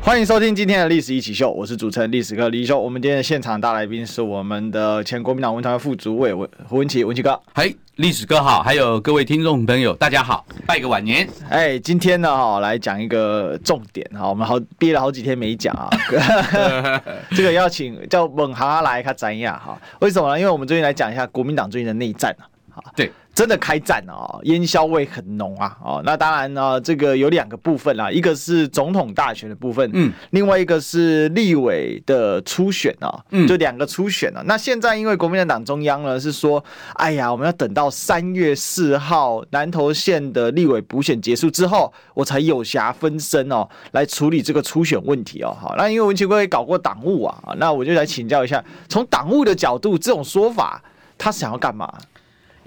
[0.00, 2.80] 欢迎收听今天的历史一起秀，我是主持人历史哥李修。
[2.80, 7.38] 我们今天的现场大来宾是我们的前国民党文传会副主委文胡文琪，文琪哥。
[7.54, 11.28] 嘿，历史哥好，还有各位听众朋友，大家好，拜个晚年。
[11.50, 15.90] 哎，今天呢哈，来讲一个重点哈，我们好憋了好几天没讲啊，
[17.36, 20.38] 这个邀请叫猛哈来看展亚哈，为什么呢？
[20.38, 22.34] 因为我们最近来讲一下国民党最近的内战
[22.74, 23.12] 啊，对。
[23.38, 25.78] 真的开战了啊，烟硝味很浓啊！
[25.80, 34.42] 哦，那当然呢，这个有两个部分啦，一个是总统大选的部分，嗯，另外一个是立委的初选啊，嗯，就两个初选啊。
[34.44, 45.56] 那现在因为国民党中央呢是说，哎呀，我们要等到三月四号南投县的立委补选结束之后，我才有暇分身哦，来处理这个初选问题哦。
[45.60, 50.82] 好，那因为文奇哥也搞过党务啊，那我就来请教一下，从党务的角度，这种说法
[51.16, 51.88] 他想要干嘛？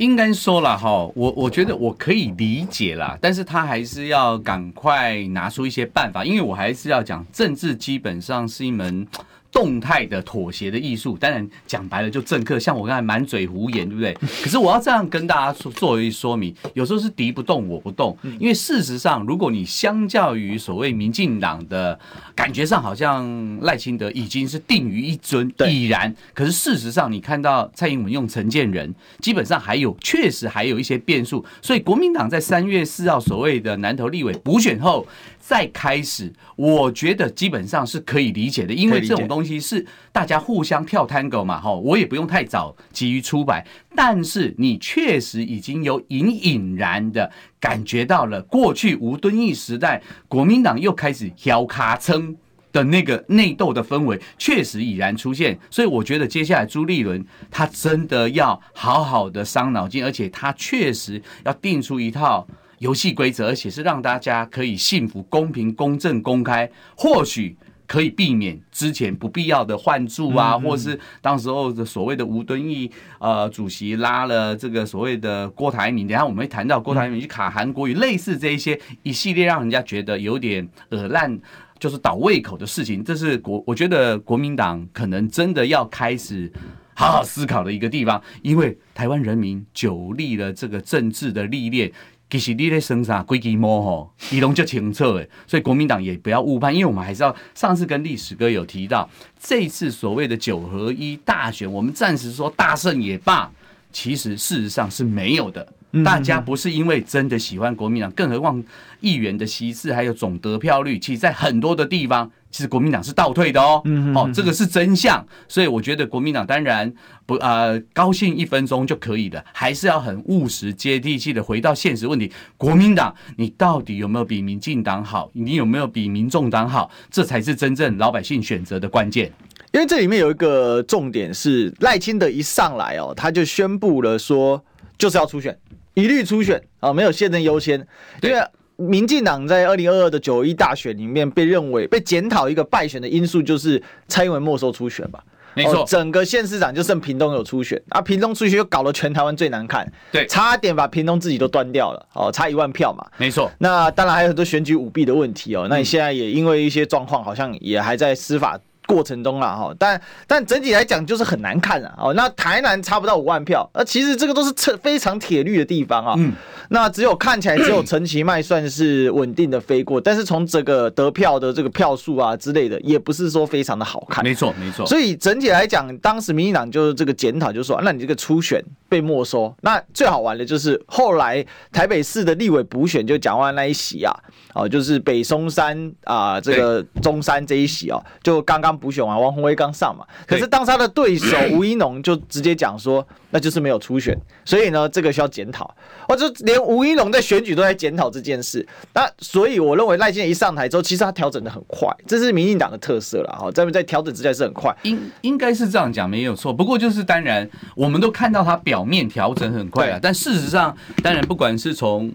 [0.01, 9.05] 应该说了哈，我我觉得我可以理解啦，但是他还是要赶快拿出一些办法，因为我还是要讲政治基本上是一门。
[9.51, 14.13] 动态的妥协的艺术，当然讲白了就政客，像我刚才满嘴胡言，对不对？
[14.41, 21.99] 可是我要这样跟大家说作为说明，有时候是敌不动我不动，因为事实上，如果你相较于所谓民进党的
[22.33, 35.05] 感觉上，好像赖清德已经是定于一尊已然，可是事实上，你看到蔡英文用陈建仁，基本上还有确实还有一些变数，所以国民党在三月四号所谓的南投立委补选后。
[35.43, 52.37] 再开始，我觉得基本上是可以理解的，因为这种东东西是大家互相跳 Tango 嘛，哈，我也不用太早急于出牌，但是你确实已经有隐隐然的感觉到了，过去吴敦义时代，国民党又开始挑卡称
[52.71, 62.47] 的那个内斗的氛围，确实已然出现，所以我觉得接下来朱立伦他真的要好好的伤脑筋，而且他确实要定出一套。
[62.77, 66.67] 游戏规则，而且是让大家可以幸福、公平、公正、公开，
[66.97, 67.55] 或许
[67.91, 81.37] 可以避免之前不必要的换柱啊，或是当时候的所谓的吴敦义呃主席拉了这个所谓的郭台铭，等下我们会谈到郭台铭去卡韩国瑜，类似这一些一系列让人家觉得有点耳烂，
[81.79, 86.49] 就是倒胃口的事情，这是国我觉得国民党可能真的要开始
[86.93, 91.91] 好好思考的一个地方，因为台湾人民久历了这个政治的历练。
[92.31, 95.29] 其实你在生啥规矩摸吼，伊拢就清楚诶。
[95.45, 103.51] 所以国民党也不要误判，因为我们还是要上次跟历史哥有提到，这次所谓的九合一大选，我们暂时说大胜也罢，
[103.91, 105.67] 其实事实上是没有的。
[106.03, 108.63] 大家不是因为真的喜欢国民党，更何况
[108.99, 112.31] 议员的席次还有总得票率，其实在很多的地方。
[112.51, 113.81] 其实国民党是倒退的哦，
[114.13, 116.93] 哦，这个是真相，所以我觉得国民党当然
[117.25, 122.29] 不呃高兴一分钟就可以的，还是要很务实、接地气的回到现实问题。
[122.57, 125.31] 国民党，你到底有没有比民进党好？
[125.31, 126.91] 你有没有比民众党好？
[127.09, 129.31] 这才是真正老百姓选择的关键。
[129.71, 134.61] 因为这里面有一个重点是赖清德一上来哦，他就宣布了说
[134.97, 135.57] 就是要出选，
[135.93, 137.85] 一律初选啊，没有现任优先，
[138.21, 138.41] 因为。
[138.77, 145.23] 民进党在二零二二的九一大选里面被认为被检讨一个败选的因素，就是蔡英文没收初选吧？
[145.53, 153.51] 没错，整个县市长就剩屏东有初选，啊，屏东初选又搞得全台湾最难看，对，差点把屏东自己都端掉了，哦，差一万票嘛，没错。
[153.59, 158.59] 那当然还有很多选举舞弊的问题哦，那你现在也因为一些状况，好像也还在司法
[158.91, 166.15] 过程中了哈，但但整体来讲就是很难看啊，哦，那台南差不到五万票，那其实这个都是非常铁律的地方啊。
[166.17, 166.33] 嗯
[166.73, 174.23] 那只有看起来只有陈其迈算是稳定的飞过，但是从这个得票的这个票数啊之类的，也不是说非常的好看。
[174.23, 174.85] 没错，没错。
[174.85, 184.13] 所以整体来讲，当时民进党就是这个检讨，就说，那你这个初选被没收，那最好玩的就是后来台北市的立委补选就讲完那一席啊，
[184.53, 195.75] 哦，就是北松山啊，这个中山这一席哦，就刚刚补选完，王宏威刚上嘛，可是当他的对手 吴一农就直接讲说，那就是没有初选，所以呢，这个需要检讨，
[196.07, 196.61] 或者连。
[196.61, 206.53] 吴一农在选举都在检讨这件事，那所以我认为赖清德一上台之后，其实他调整的很快，这是民进党的特色了哈，在在调整之下是很快，应应该是这样讲没有错。
[206.53, 212.09] 不过就是当然，我们都看到他表面调整很快啊，但事实上，当然不管是从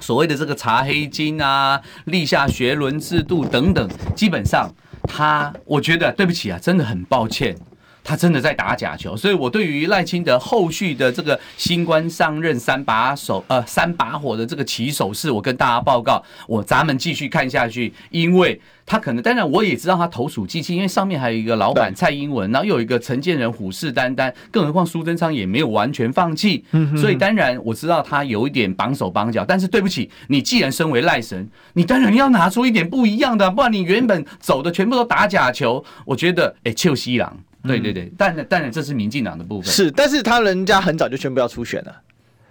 [0.00, 4.68] 所谓的这个查黑金啊、立下学伦制度等等，基本上
[5.04, 7.56] 他，我觉得对不起啊，真的很抱歉。
[8.02, 9.16] 他真的在打假球。
[9.16, 18.60] 所以我对于赖清德后续的这个新官上任三把手呃三把火的这个起手式，我跟大家报告，我咱们继续看下去，因为。
[18.86, 26.64] 他可能，当然我也知道他投鼠忌器，因为上面还有一个老板蔡英文，然后又有一个陈建仁虎视眈眈，更何况苏贞昌也没有完全放弃，
[26.96, 29.44] 所以当然我知道他有一点绑手绑脚。
[29.46, 41.94] 但是对不起，你既然身为赖神，你当然要拿出一点不一样的，不然你原本走的全部都打假球，我觉得哎，臭西郎，对对对，但当然这是民进党的部分，是，但是他人家很早就宣布要初选了，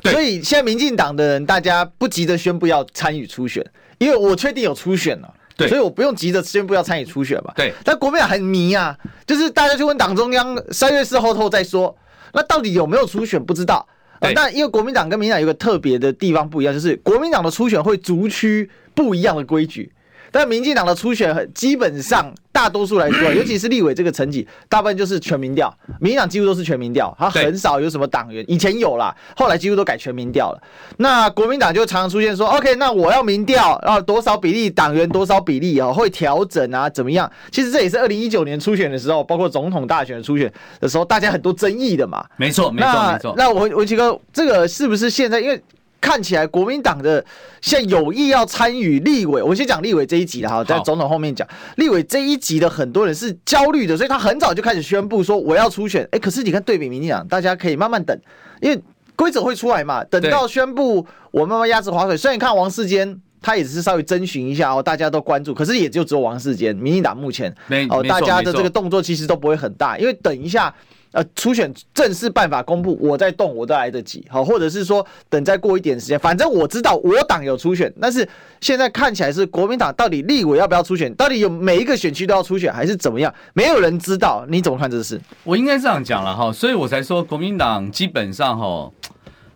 [0.03, 3.65] 所以现在民进党的人大家不急着宣布要参与初选，
[3.97, 5.33] 因为我确定有初选了。
[5.67, 7.51] 所以我不用急着宣布要参与初选嘛。
[7.53, 8.97] 对，但国民党很迷啊，
[9.27, 11.93] 就是大家去问党中央，三月四号后再说。
[12.31, 13.85] 那到底有没有初选不知道。
[14.21, 19.91] 呃，但因为国民党跟民进党有个特别的地方不一样，就是国民党的初选会逐区不一样的规矩。
[20.31, 25.73] 但民进党的初选基本上大多数来说， 尤其是立委这个层级，大部分就是全民调。
[25.99, 28.43] 民进党几乎都是全民调，他很少有什么党员。
[28.47, 30.61] 以前有啦，后来几乎都改全民调了。
[30.97, 37.31] 那国民党就常常出现说，OK，那我要民调，然后多少比例党员多少比例啊，会调整啊，怎么样？
[37.51, 42.25] 其实这也是二零一九年初选的时候，包括总统大选的初选的时候，大家很多争议的嘛。
[42.37, 43.33] 没错，没错，没错。
[43.37, 45.61] 那我文琦哥，这个是不是现在因为？
[46.01, 47.23] 看起来国民党的
[47.61, 56.07] 现在有意要参与立委，我先讲立委这一集了哈，在总统后面讲立委这一集的很多人是焦虑的，所以他很早就开始宣布说我要出选。
[56.11, 58.17] 哎，可是你看对比民进党，大家可以慢慢等，
[58.61, 58.81] 因为
[59.15, 62.15] 规则会出来嘛，等到宣布我慢慢压制划水。
[62.15, 67.53] 虽然你看王世坚他也只是稍微征询一下哦，大家都关注，可是也就只有王世坚，民进党目前
[67.89, 70.73] 哦大家的这个动作其实都不会很大，因为等一下。
[71.11, 78.27] 呃，初选正式办法公布，我在动，我都来得及，好，或者是说等再过一点时间，反正我知道我党有初选，但是
[78.61, 83.33] 现在看起来是国民党到底立委要不要初选，到底有每一个选区都要初选，还是怎么样？
[83.53, 85.19] 没有人知道，你怎么看这事？
[85.43, 88.91] 我应该这样讲了哈，所以我才说国民党基本上哈，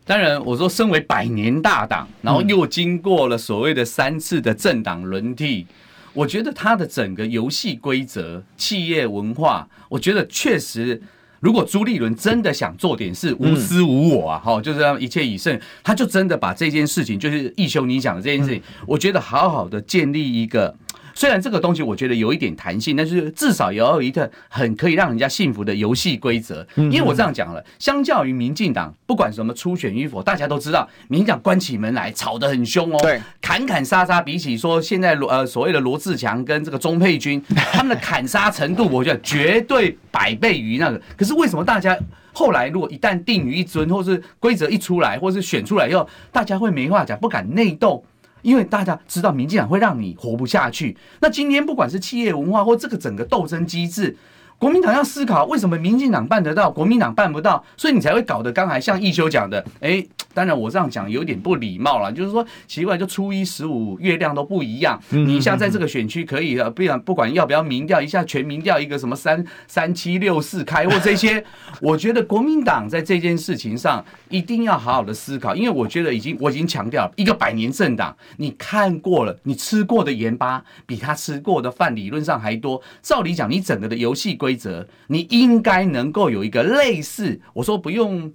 [0.05, 5.67] 当然我说身为百年大党，然后又经过了所谓的三次的政党轮替，
[6.13, 10.99] 我觉得他的整个游戏规则、企业文化，我觉得确实。
[11.43, 20.73] 如果朱立伦真的想做点事，无私无我啊，哈，就是让一切以胜，他就真的把这件事情，就是义兄你讲的这件事情，我觉得好好的建立一个。
[21.13, 26.65] 虽然这个东西我觉得有一点弹性，但是至少也要有一个很可以让人家信服的游戏规则。
[26.75, 41.01] 因为我这样讲了，相较于民进党，不管什么初选与否，大家都知道，民进党关起门来吵得很凶哦，对，砍砍杀杀，比起说现在罗呃所谓的罗志强跟这个钟沛君， 他们的砍杀程度，我觉得绝对百倍于那个。
[41.17, 41.97] 可是为什么大家
[42.31, 48.03] 后来如果一旦定于一尊，或是规则一出来，或是选出来以后，大家会没话讲，不敢内斗？
[48.43, 54.15] 因为大家知道民进党会让你活不下去，那今天不管是企业文化或这个整个斗争机制，
[54.63, 60.01] 国民党要思考为什么民进党办得到，国民党办不到，所以你才会搞得刚才像一休讲的，哎。
[60.35, 64.99] 当然，我这样讲有点不礼貌了，就是说奇怪，就初一十五月亮都不一样。
[65.11, 71.45] 你像在这个选区可以的，不然不管要不要民调，一下全民调一个什么三三七六四开或这些，
[71.79, 82.81] 我觉得国民党在这件事情上一定要好好的思考，因为我觉得已经我已经强调了，一个百年政党，你看过了，你吃过的盐巴比他吃过的饭理论上还多。
[83.03, 88.31] 照理讲，你整个的游戏规规则，你应该能够有一个类似，我说不用。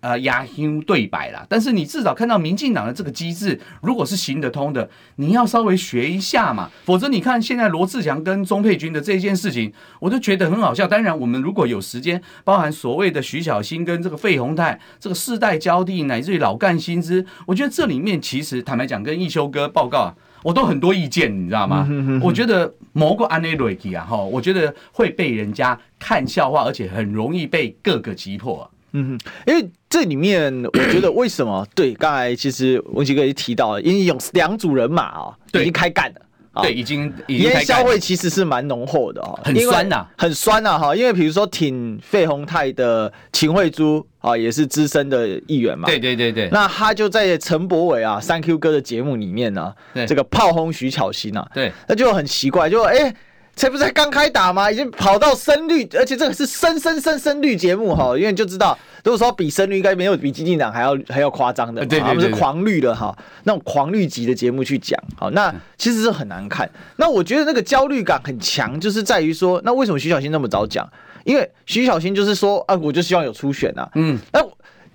[0.00, 10.88] 呃，压胸对白啦，但是你至少看到民进党的这个机制，如果是行得通的，你要稍微学一下嘛，否则你看现在罗志祥跟钟佩君的这件事情，我就觉得很好笑。
[10.88, 20.14] 当然，我们如果有时间，包含所谓的徐小新跟这个费鸿泰这个世代交替，乃至于老干新枝，我觉得这里面其实坦白讲，跟义修哥报告啊，
[20.48, 21.86] 我都很多意见，你知道吗？
[22.22, 28.70] 我觉得某个安内瑞基啊，哈，我觉得会被人家看笑话，而且很容易被各个击破啊。
[28.92, 31.92] 嗯哼，因为这里面我觉得为什么对？
[31.92, 36.20] 刚才其实文杰哥也提到了，因为有两组人马啊，已经开干了。
[36.62, 40.94] 对，已经烟硝味其实是蛮浓厚的哈，很酸呐，很酸呐哈。
[40.94, 45.86] 因为比如说挺费宏泰的秦惠珠啊，也是资深的议员嘛。
[45.86, 46.48] 对对对对。
[46.50, 49.72] 那他就在陈柏伟啊三 Q 哥的节目里面呢，
[50.06, 51.48] 这个炮轰徐巧芯啊。
[51.54, 51.72] 对。
[51.86, 53.14] 那就很奇怪，就哎。
[53.58, 54.70] 才不是才刚开打吗？
[54.70, 66.70] 已经跑到深绿，而且这个是深深深深绿节目哈，因为就知道，如果说比深绿，应该没有比基进党还要还要夸张的，对，他们是狂绿的哈，那种狂绿级的节目去讲，好，那其实是很难看。
[66.96, 70.88] 那我觉得那个焦虑感很强，就是在于说，那为什么徐小新那么早讲？
[71.24, 74.40] 因为徐小新就是说啊，我就希望有初选啊，嗯，那。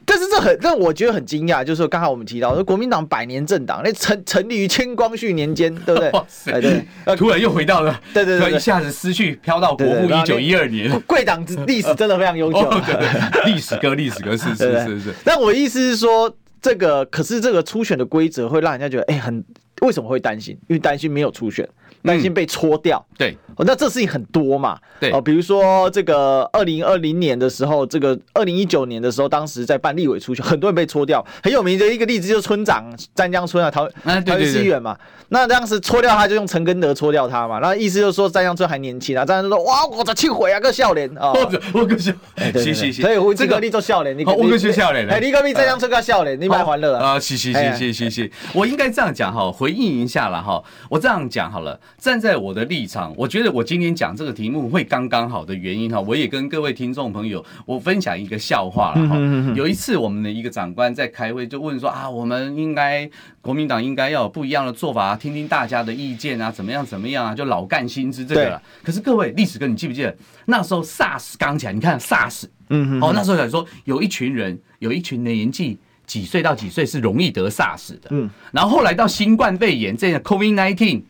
[0.05, 6.09] 但是这很让我觉得很惊讶，就是刚才我们提到说国民党百年政党，那成成立于清光绪年间，对不对？
[6.13, 15.13] 哇塞，对，突然又回到了，对对对，一下子思绪飘到国父一九一二年， 贵党历史真的非常悠久，对对，历史歌，历史歌，是是 是是。
[15.23, 19.43] 但我意思是说，这个可是这个初选的规则会让人家觉得，哎，很
[19.81, 20.57] 为什么会担心？
[20.67, 21.67] 因为担心没有初选。
[22.03, 34.97] 担心被搓掉，嗯、对，哦，那这事情很多嘛，对，哦，比如说这个二零二零年的时候，这个二零一九年的时候，当时在办立委初选，很多人被搓掉，很有名的一个例子就是村长詹江村啊，桃桃园市议员嘛，
[35.29, 41.03] 那当时搓掉他就用陈根德搓掉他嘛，那意思就是说詹江村还年轻啊，詹江村说哇，我这气毁啊个笑脸。
[41.13, 41.31] 啊，
[41.73, 42.11] 我个笑，
[42.55, 52.63] 谢谢谢，所以我这个你做笑脸，你我个笑脸，哎，你隔壁詹江村个笑脸，你蛮欢乐啊，谢谢谢谢谢谢，我应该这样讲哈，回应一下了哈，我这样讲好了，站在我的。
[52.73, 59.17] 立场，我觉得我今天讲这个题目会刚刚好的原因哈，我也跟各位听众朋友我分享一个笑话了哈。
[59.53, 63.07] 有一次我们的一个长官在开会，就问说啊，我们应该
[63.41, 68.61] 国民党应该要有不一样的做法，听听大家的意见啊，怎么样怎么样啊，就老干新枝这个了。
[68.81, 71.73] 可是各位历史哥，你记不记得那时候 SARS 刚起来？
[71.73, 81.03] 你看 SARS，嗯哦，那时候想说有一群人，有一群年纪几岁到几岁是容易得 SARS 的，嗯，然后后来到新冠肺炎这个 COVID nineteen。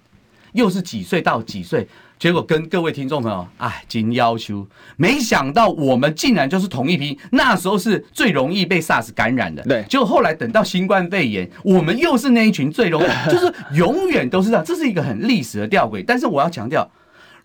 [0.53, 1.87] 又是几岁到几岁？
[2.17, 9.61] 结果跟各位听众朋友，哎，经要求，没想到我们竟然就是同一批，那时候是最容易被 SARS 感染的。
[9.63, 16.03] 对，结果后来等到新冠肺炎，我们又是那一群最容易， 就是永远都是这样，这是一个很历史的吊诡。
[16.07, 16.89] 但是我要强调。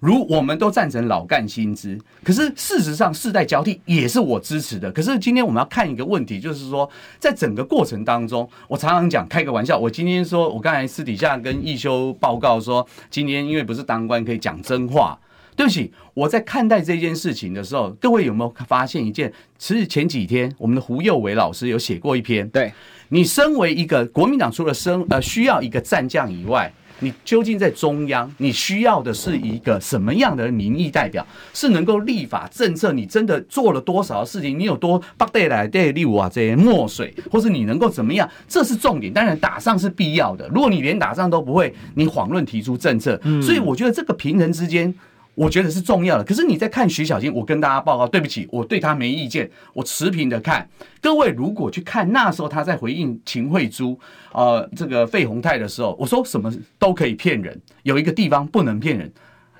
[0.01, 4.93] 如我们都赞成老干新知，可是事实上世代交替也是我支持的。
[4.93, 6.89] 可是今天我们要看一个问题，就是说
[7.19, 9.77] 在整个过程当中，我常常讲开个玩笑。
[9.77, 15.19] 我今天说，我刚才私底下跟一修报告说，今天因为不是当官，可以讲真话。
[15.57, 19.33] 对不起，我在看待这件事情的时候，各位有没有发现一件？
[19.59, 22.49] 其实前几天我们的胡幼伟老师有写过一篇。
[22.51, 22.73] 对，
[23.09, 26.73] 你身为一个国民党，除了生呃需要一个战将以外。
[27.01, 31.27] 你究竟在中央，你需要的是一个什么样的民意代表？
[31.53, 32.93] 是能够立法政策？
[32.93, 34.59] 你真的做了多少事情？
[34.59, 38.29] 你有多八代来代六啊这些墨水，或是你能够怎么样？
[38.49, 39.13] 这是重点。
[39.13, 40.49] 当然打仗是必要的。
[40.49, 43.21] 如果你连打仗都不会，你遑论提出政策。
[43.43, 44.95] 所以我觉得这个平衡之间。
[45.39, 50.69] 我觉得是重要的，可是你在看徐小新，我跟大家报告，对不起，我对他没意见，我持平的看。
[51.01, 53.97] 各位如果去看那时候他在回应秦惠珠，
[54.33, 59.13] 呃，这个费鸿泰的时候，我说什么都可以骗人，有一个地方不能骗人。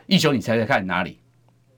[0.09, 1.19] 一九，你猜猜看哪里？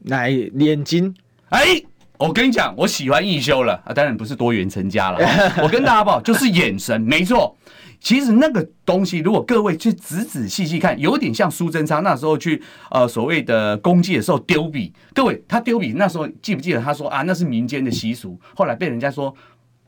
[0.05, 1.15] 来眼睛？
[1.51, 1.83] 哎，
[2.21, 5.19] 我跟你讲，我喜欢义修了啊，当然不是多元成家了。
[5.63, 7.57] 我跟大家报，就是眼神，没错。
[7.99, 14.93] 其实那个东西，如果各位去仔仔细细看，有点像苏贞昌那时候去呃所谓的公祭的时候丢笔。
[15.15, 16.81] 各位，他丢笔那时候记不记得？
[16.83, 18.39] 他说啊，那是民间的习俗。
[18.55, 19.35] 后来被人家说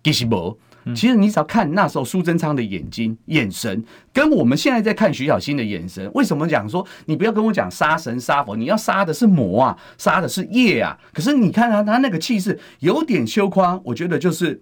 [0.02, 0.58] 其实没。
[0.94, 8.56] 其实你只要看那时候苏贞昌的眼睛、眼神，跟我们现在在看徐小新的眼神，为什么讲说你不要跟我讲杀神杀佛？
[8.56, 10.98] 你要杀的是魔啊，杀的是业啊。
[11.12, 14.60] 可是你看他他那个气势有点羞夸，我觉得就是。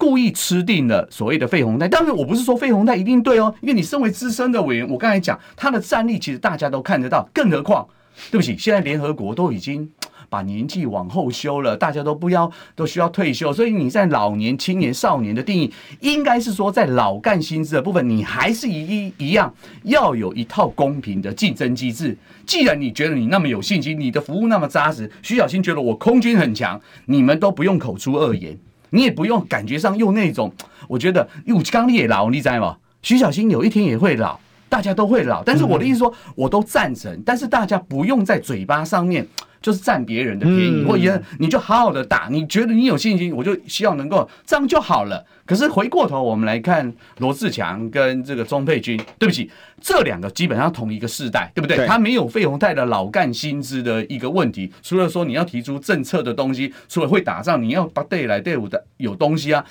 [0.00, 7.86] 故意吃定了所谓的费鸿泰，当然我不是说费鸿泰一定对哦，因为你身为资深的委员，我刚才讲他的战力其实大家都看得到，更何况
[8.30, 9.86] 对不起，现在联合国都已经
[10.30, 15.70] 把年纪往后修了，大家都不要都需要退休，所以你在老年、青年、少年的定义，
[16.00, 22.16] 应该是说在老干新枝的部分，你还是一一样要有一套公平的竞争机制。
[22.46, 28.56] 既然你觉得你那么有信心，你的服务那么扎实，徐小新觉得我空军很强，你们都不用口出恶言。
[28.92, 30.52] 你也不用感觉上用那种，
[30.88, 32.76] 我觉得有刚你也老，你知道吗？
[33.02, 34.38] 徐小新有一天也会老，
[34.70, 35.44] 大家都会老。
[35.44, 39.26] 但是我的意思说，我都赞成，但是大家不用在嘴巴上面。
[39.62, 45.22] 就是占别人的便宜，或者你就好好的打，你觉得你有信心，我就希望能够这样就好了。
[45.44, 51.86] 可是回过头我们来看罗志强跟这个钟佩君，对不起，这两个基本上同一个世代，对不对？
[51.86, 59.62] 他没有费鸿泰的老干薪资的一个问题，除了说你要提出政策的东西，除了会打仗，你要把队来队伍的有东西啊。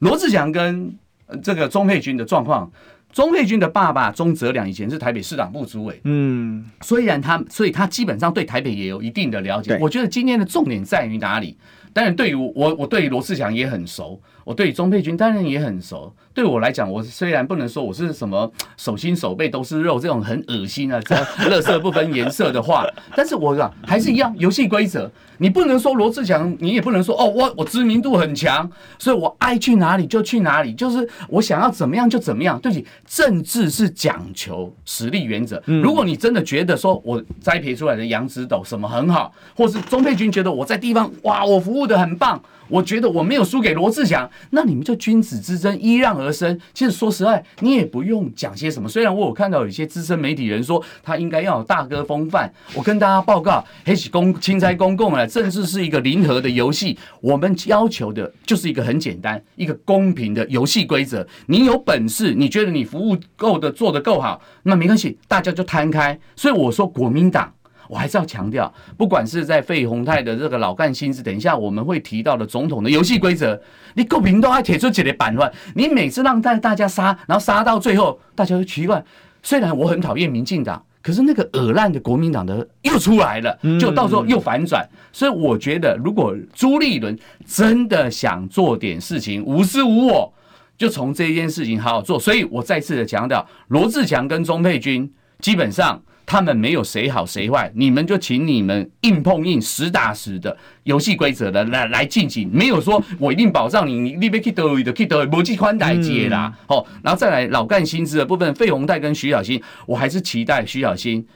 [0.00, 0.92] 罗志强跟
[1.40, 2.68] 这个钟佩君的状况。
[3.12, 9.76] 钟佩君的爸爸钟泽良以前是台北市党部主委，嗯，虽然他，所以他基本上对台北也有一定的了解。
[9.80, 11.56] 我觉得今天的重点在于哪里？
[11.92, 16.14] 当然，对于我，我对于罗志祥也很熟，我对于钟佩君当然也很熟。
[16.40, 25.10] 对我来讲，我虽然不能说我是什么手心手背都是肉这种很恶心啊，这垃圾不分颜色的话，但是我讲还是一样游戏规则。
[25.36, 32.58] 你不能说罗志祥，你也不能说哦，我我知名度很强，所以我爱去哪里就去哪里，就是我想要怎么样就怎么样。
[32.58, 35.62] 对不起，政治是讲求实力原则。
[35.66, 42.42] 如果你真的觉得说我栽培出来的杨指导什么很好，或是钟佩君觉得我在地方哇，我服务的很棒。
[42.70, 46.58] 我觉得我没有输给罗志祥，那你们就君子之争，依让而生。
[46.72, 48.88] 其实说实在，你也不用讲些什么。
[48.88, 61.26] 虽然我有看到有些资深媒体人说他应该要有大哥风范，我跟大家报告，黑起公钦差公共啊，政治是一个零和的游戏，我们要求的就是一个很简单、一个公平的游戏规则。
[61.46, 66.18] 你有本事，你觉得你服务够的做得够好，那没关系，大家就摊开。
[66.36, 67.52] 所以我说国民党。
[67.90, 73.60] 我还是要强调，不管是在费鸿泰的这个老干心智，等一下我们会提到的总统的游戏规则，
[73.94, 79.04] 你够平都还铁出几的板块，你每次让大大家杀，然后杀到最后，大家都奇怪。
[79.42, 84.88] 虽然我很讨厌民进党，可是那个恶烂的国民党的又出来了，就到时候又反转。
[85.12, 90.32] 所以我觉得，如果朱立伦真的想做点事情，无私无我，
[90.78, 92.20] 就从这件事情好好做。
[92.20, 96.02] 所以我再次的强调，罗志强跟钟佩君基本上。
[96.26, 106.56] 他们没有谁好谁坏，你们就请你们硬碰硬、实打实的游戏规则的来来进行，没有说我一定保障你，你你别去得意的去得意，无计宽带接啦。
[106.68, 111.26] 好，然后再来老干薪资的部分，费鸿泰跟徐小新，我还是期待徐小新，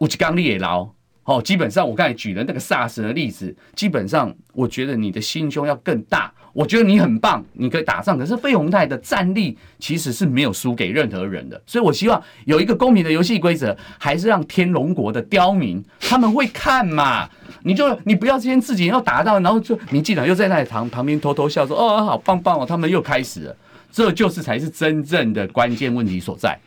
[0.00, 0.90] 有一缸你会老。
[1.24, 6.32] 哦，基本上我刚才举的那个 SARS 的例子，基本上我觉得你的心胸要更大。
[6.52, 8.18] 我觉得你很棒，你可以打仗。
[8.18, 17.30] 可是费鸿泰的战力其实是没有输给任何人的，所以我希望有一个公平的游戏规则，还是让天龙国的刁民他们会看嘛。
[17.62, 23.56] 你就你不要先自己要达到，然后就民进党又在那里旁旁边偷偷笑说哦，好棒棒哦，他们又开始了，
[23.92, 26.58] 这就是才是真正的关键问题所在。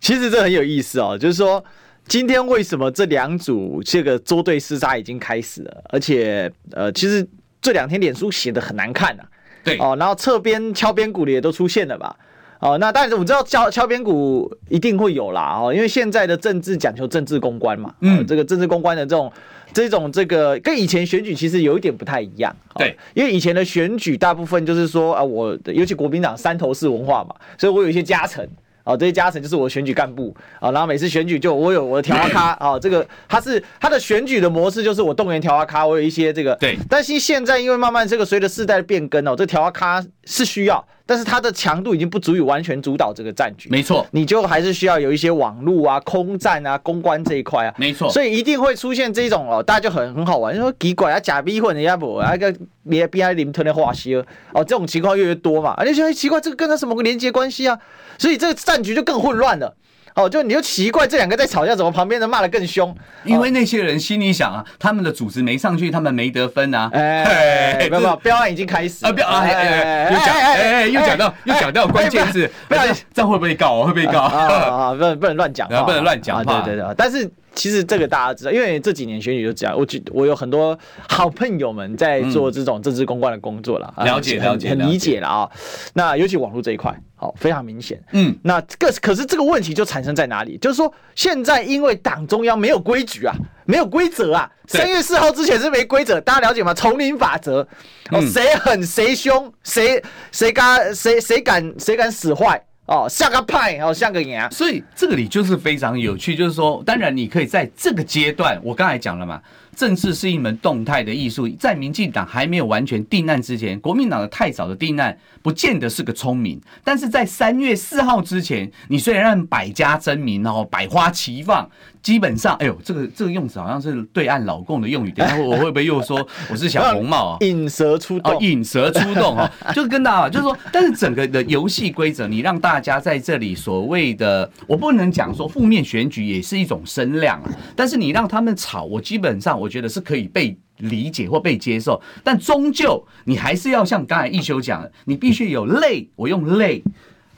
[0.00, 1.64] 其实这很有意思哦，就是说。
[2.10, 5.82] 今天为什么这两组这个捉对厮杀已经开始了？
[5.90, 7.24] 而且呃，其实
[7.62, 9.30] 这两天脸书写的很难看呐、啊。
[9.62, 12.16] 对哦，然后侧边敲边鼓的也都出现了吧？
[12.58, 17.94] 哦，那但是我知道敲敲边鼓一定会有啦哦，因为现在的政治讲求政治公关嘛。
[18.00, 19.32] 嗯、哦，这个政治公关的这种
[19.72, 22.52] 这种这个跟以前选举其实有一点不太一样。
[22.74, 28.44] 对、哦，因为以前的选举大部分就是说啊，我尤其国民党三头式文化嘛，所以我有一些加成。
[28.84, 40.84] 哦，这些加成就是我选举干部啊，然后每次选举就我有我的调阿咖啊，这个他是他的选举的模式就是我动员调阿咖，我有一些这个对，但是现在因为慢慢这个随着世代的变更哦，这调阿咖是需要。
[41.10, 52.54] 但是它的强度已经不足以完全主导这个战局，没错，你就还是需要有一些网络啊、空战啊、公关这一块啊，没错，所以一定会出现这种哦，大家就很很好玩，就说奇怪啊，假逼混人家不啊个
[52.88, 57.76] 别别爱林特的话西哦，这种情况越来越多嘛，而且说奇怪，这个跟他什么个连接关系啊？
[58.16, 59.74] 所以这个战局就更混乱了。
[60.14, 62.94] 哦，就你就奇怪这两个在吵架，怎么旁边的骂的更凶？
[63.24, 66.90] 因为那些人心里想啊，他们的组织没上去，他们没得分啊。
[66.92, 72.82] 哎，没有没有，标案已经开始啊，标案哎哎，又讲哎哎，又讲到又讲到关键字，不要
[73.14, 73.84] 这样会不会告？
[73.84, 74.20] 会不会告？
[74.20, 76.44] 啊，不能不能乱讲，不能乱讲。
[76.44, 77.30] 对对对，但是。
[77.54, 79.76] 其实这个大家知道，因为这几年选举就这样。
[79.76, 85.50] 我觉我有很多好朋友们在做这种政治公关的工作了，了解了解，很理解了啊。
[85.94, 88.02] 那尤其网络这一块，好非常明显。
[88.12, 90.56] 嗯，那个可是这个问题就产生在哪里？
[90.58, 93.34] 就是说现在因为党中央没有规矩啊，
[93.64, 94.50] 没有规则啊。
[94.66, 96.72] 三月四号之前是没规则，大家了解吗？
[96.72, 97.66] 丛林法则，
[98.12, 102.62] 哦，谁狠谁凶，谁谁敢谁谁敢谁敢使坏。
[102.90, 109.40] 哦，像个派，哦，像个羊，所以这个里就是非常有趣，就是说，当然你可以在这个阶段，我刚才讲了嘛，
[109.76, 121.70] 政治是一门动态的艺术，在民进党还没有完全定案之前，国民党的太早的定案，不见得是个聪明，但是在三月四号之前，你虽然让百家争鸣，然后百花齐放。
[122.02, 125.10] 基本上，哎呦，这个这个用词好像是对岸老共的用语。
[125.10, 127.36] 等下 我会不会又说我是小红帽啊？
[127.40, 137.50] 引蛇出洞，引蛇出洞哈， 就是跟大家就是说，但是整个的游戏规则，你让大家在这里所谓的，我不能讲说负面选举也是一种声量啊。
[137.76, 142.00] 但是你让他们吵，我基本上我觉得是可以被理解或被接受。
[142.24, 146.82] 但终究你还是要像刚才一休讲的，你必须有累，我用类。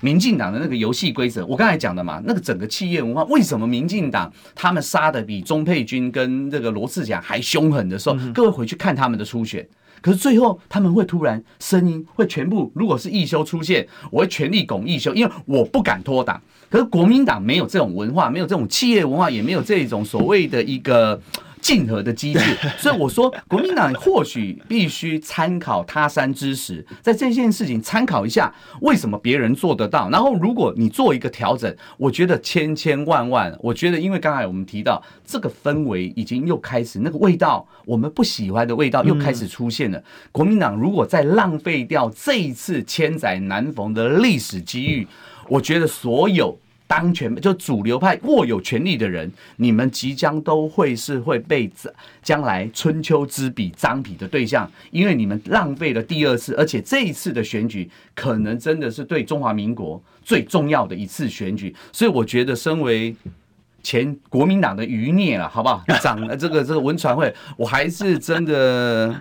[0.03, 9.67] 民进党的那个游戏规则，我刚才讲的嘛，那个整个企业文化，为什么民进党他们杀的比钟沛君跟这个罗志祥还凶狠的时候，各位回去看他们的初选，
[10.01, 16.43] 可是最后他们会突然声音会全部，如果是义修出现，我会全力拱义修，因为我不敢脱党。
[16.69, 21.21] 可是国民党没有这种文化，没有这种企业文化，也没有这种所谓的一个。
[21.63, 22.41] 竞合的机制，
[22.77, 30.11] 所以我说国民党或许必须参考他山之石，在这件事情参考一下，为什么别人做得到？
[30.11, 40.03] 然后如果你做一个调整，我觉得千千万万，我觉得因为刚才我们提到这个氛围已经又开始那个味道，我们不喜欢的味道又开始出现了。
[40.33, 45.07] 国民党如果再浪费掉这一次千载难逢的历史机遇，
[45.49, 46.59] 我觉得所有。
[46.87, 51.71] 当权就主流派握有权力的人，你们即将都会是会被
[52.23, 63.15] 将来春秋之笔张笔的对象，因为你们浪费了第二次，而且这一次的选举可能真的是对中华民国最重要的一次选举，所以我觉得身为
[63.83, 65.83] 前国民党的余孽了，好不好？
[66.01, 69.21] 长了这个这个文传会，我还是真的。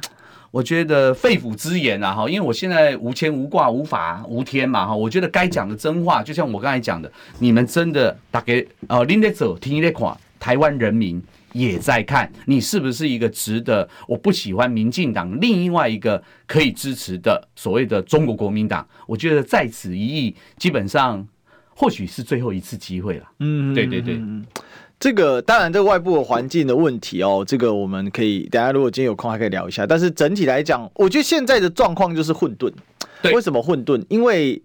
[0.52, 7.10] 我觉得肺腑之言啊，哈，因为我现在无牵无挂无法无天嘛，哈，我觉得该讲的真话，就像我刚才讲的，
[7.40, 21.26] 你们真的打给呃，拎得走，听得垮，台湾人民也在看你是不是一个值得，我不喜欢民进党，另外一个可以支持的所谓的中国国民党，我觉得在此一役，基本上
[21.74, 23.32] 或许是最后一次机会了。
[23.40, 24.20] 嗯，对对对。
[25.02, 29.84] 这个当然，这个外部的环境的问题哦，这个我们可以等下如果今天有空还可以聊一下。
[29.84, 32.72] 但是整体来讲，我觉得现在的状况就是混沌。
[33.20, 34.06] 对，为什么混沌？
[34.10, 34.62] 因为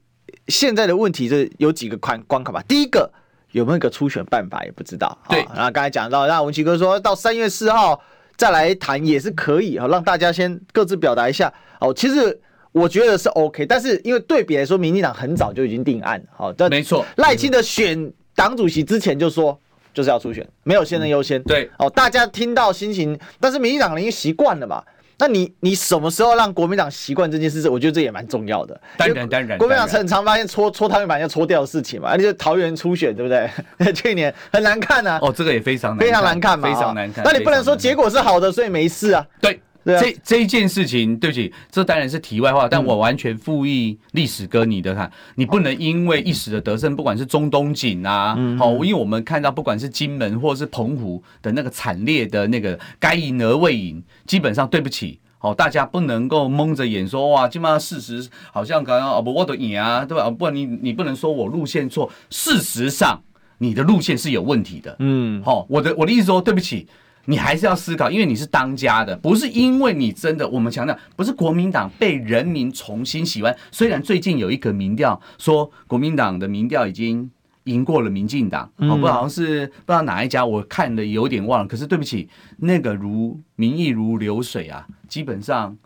[0.49, 2.62] 现在的问题是有几个关关卡吧。
[2.68, 3.11] 第一个
[3.53, 5.16] 有没有一个初选办法也不知道。
[5.31, 7.99] 对，然后刚才讲到，让文奇哥说到三月四号
[8.37, 11.94] 再来谈也是可以啊，让大家先各自表达一下哦。
[11.94, 12.38] 其实
[12.72, 17.03] 我觉得是 OK，但是因为对比来说，民进党很早就已经定案，好，没错。
[17.16, 19.59] 赖清德选党主席之前就说。
[19.96, 21.42] 就是要初选，没有现任优先。
[21.44, 24.82] 对哦，大家听到心情，但是民进党人已经习惯了嘛？
[25.18, 27.66] 那你你什么时候让国民党习惯这件事？
[27.70, 28.78] 我觉得这也蛮重要的。
[28.98, 33.50] 当然当然，国民党很常发现搓搓桃园板要搓掉的事情嘛，而且桃园初选对不对？
[33.94, 35.18] 去年很难看呐。
[35.22, 37.24] 哦，这个也非常难非常难看嘛，非常难看。
[37.24, 39.26] 那你不能说结果是好的，所以没事啊？
[39.40, 39.59] 对。
[39.87, 60.29] 这这一件事情，对不起，这当然是题外话，但我完全复议历史哥你的看，你不能因为一时的得胜，不管是中东锦啊，好，因为我们看到不管是金门或是澎湖的那个惨烈的那个该赢而未赢，基本上对不起，好，大家不能够蒙着眼说哇，基本上事实好像刚刚哦不我的赢啊，对吧？
[60.29, 63.22] 不然你你不能说我路线错，事实上
[63.59, 66.88] 你的路线是有问题的，嗯，好，我的我的意思说对不起。
[67.27, 70.49] 你还是要思考，因为你是当家的，不是因为你真的。
[70.49, 73.55] 我们强调，不是国民党被人民重新喜欢。
[73.71, 77.31] 虽然最近有一个民调说，国民党的民调已经
[77.65, 81.67] 赢过了民进党，哦，不好像是不知道哪一家，我看的有点忘了。
[81.67, 85.77] 可是对不起，那个如民意如流水啊，基本上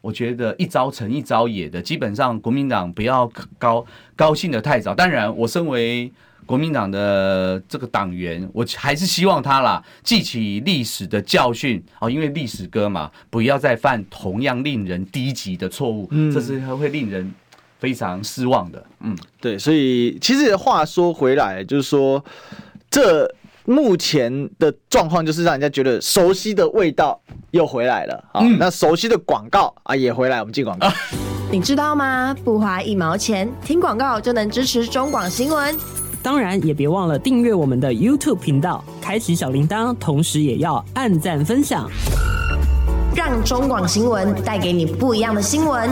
[0.00, 4.94] 我觉得一朝成一朝野的，基本上国民党不要高高兴的太早。
[4.94, 6.12] 当然，我身为。
[6.48, 17.30] 国民党的这个党员，我还是希望他啦，记起历史的教训哦，因为历史歌嘛，不要再犯同样令人低级的错误，嗯，这是会令人
[17.78, 18.82] 非常失望的。
[19.00, 22.24] 嗯，对，所以其实话说回来，就是说，
[22.90, 23.30] 这
[23.66, 30.90] 目前的状况就是让人家觉得熟悉的味道又回来了啊，嗯，那熟悉的广告啊也回来，我们进广告。
[31.52, 32.34] 你知道吗？
[32.42, 36.07] 不花一毛钱，听广告就能支持中广新闻。
[36.22, 41.88] 当然，也别忘了订阅我们的 YouTube 频道，开启小铃铛，同时也要按赞分享，
[43.14, 45.90] 让中广新闻带给你不一样的新闻。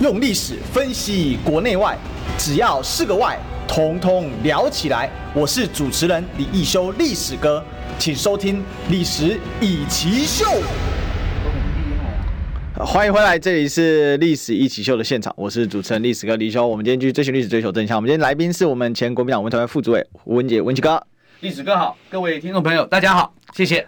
[0.00, 1.96] 用历史分析国内外，
[2.38, 5.10] 只要是个“外”，统统聊起来。
[5.34, 7.64] 我是主持人李一修，历史哥，
[7.98, 8.58] 请收听
[8.90, 10.44] 《历史以奇秀》。
[12.76, 16.66] 欢迎回来，这里是历史一起秀的现场，我是主持人历史哥李修。
[16.66, 17.96] 我们今天去追寻历史，追求真相。
[17.96, 21.00] 我们今天来宾是我们前国民党文传会副主委吴文杰，文杰哥。
[21.38, 23.86] 历史哥好，各位听众朋友大家好，谢谢。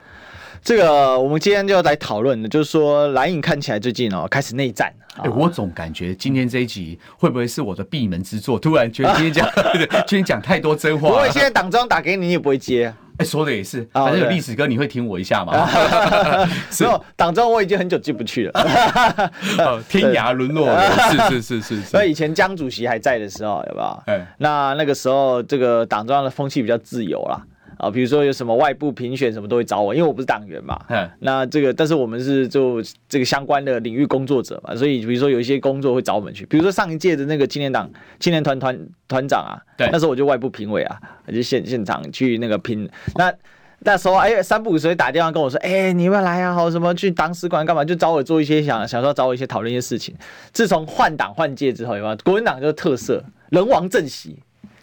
[0.63, 4.95] 这个我们今天就要来讨论的，就是说蓝影看起来最近哦开始内战。
[5.17, 8.57] 哎、欸，我总感觉今天这一集会不会是我的闭门之作？
[8.57, 9.49] 突然觉得今天讲
[10.07, 11.09] 今天讲太多真话。
[11.09, 12.95] 不会，现在党章打给你，你也不会接。
[13.19, 15.53] 哎，说的也是，反正有历史歌，你会听我一下吗？
[16.81, 19.33] 没有，党中我已经很久进不去了，
[19.89, 20.69] 天涯沦落
[21.11, 21.81] 是是是是。
[21.83, 24.03] 所以以前江主席还在的时候，有没有？
[24.07, 27.41] 哎，那那个时候这个党中央的风气比较自由啦。
[27.79, 30.79] 啊，比如说有什么外部评选什么都会找我，因为我不是党员嘛。
[30.89, 31.09] 嗯。
[31.21, 40.99] 那这个，但是我们是就这个相关的领域工作者嘛，所以比如说有一些工作会找我们去，比如说上一届的那个青年党青年团团团长啊，对，那时候我就外部评委啊，
[41.33, 42.89] 就现现场去那个评。
[43.17, 43.33] 那
[43.81, 46.55] 那时候哎，三不五时会打电话跟我说，哎，你要不要来啊？
[46.55, 47.85] 好什么去党史馆干嘛？
[47.85, 50.15] 就找我做一些想想说找我一些讨论一些事情。
[50.53, 52.17] 自从换党换届之后，有没有？
[52.25, 54.39] 国民党就是特色，人亡政息。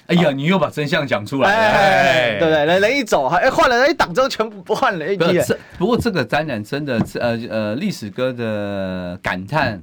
[0.07, 2.65] 哎呀，你又把真相讲出来了，哎对不对？
[2.65, 5.05] 人人一走，还换了，人一，党中全部不换了。
[5.17, 9.81] 不是，不过这个当然真的，呃呃，历史哥的感叹，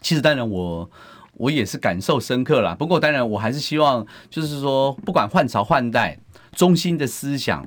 [0.00, 0.90] 其实当然我
[1.34, 2.74] 我也是感受深刻啦。
[2.74, 6.18] 不过当然我还是希望，就是说，不管换朝换代，
[6.56, 7.66] 中心的思想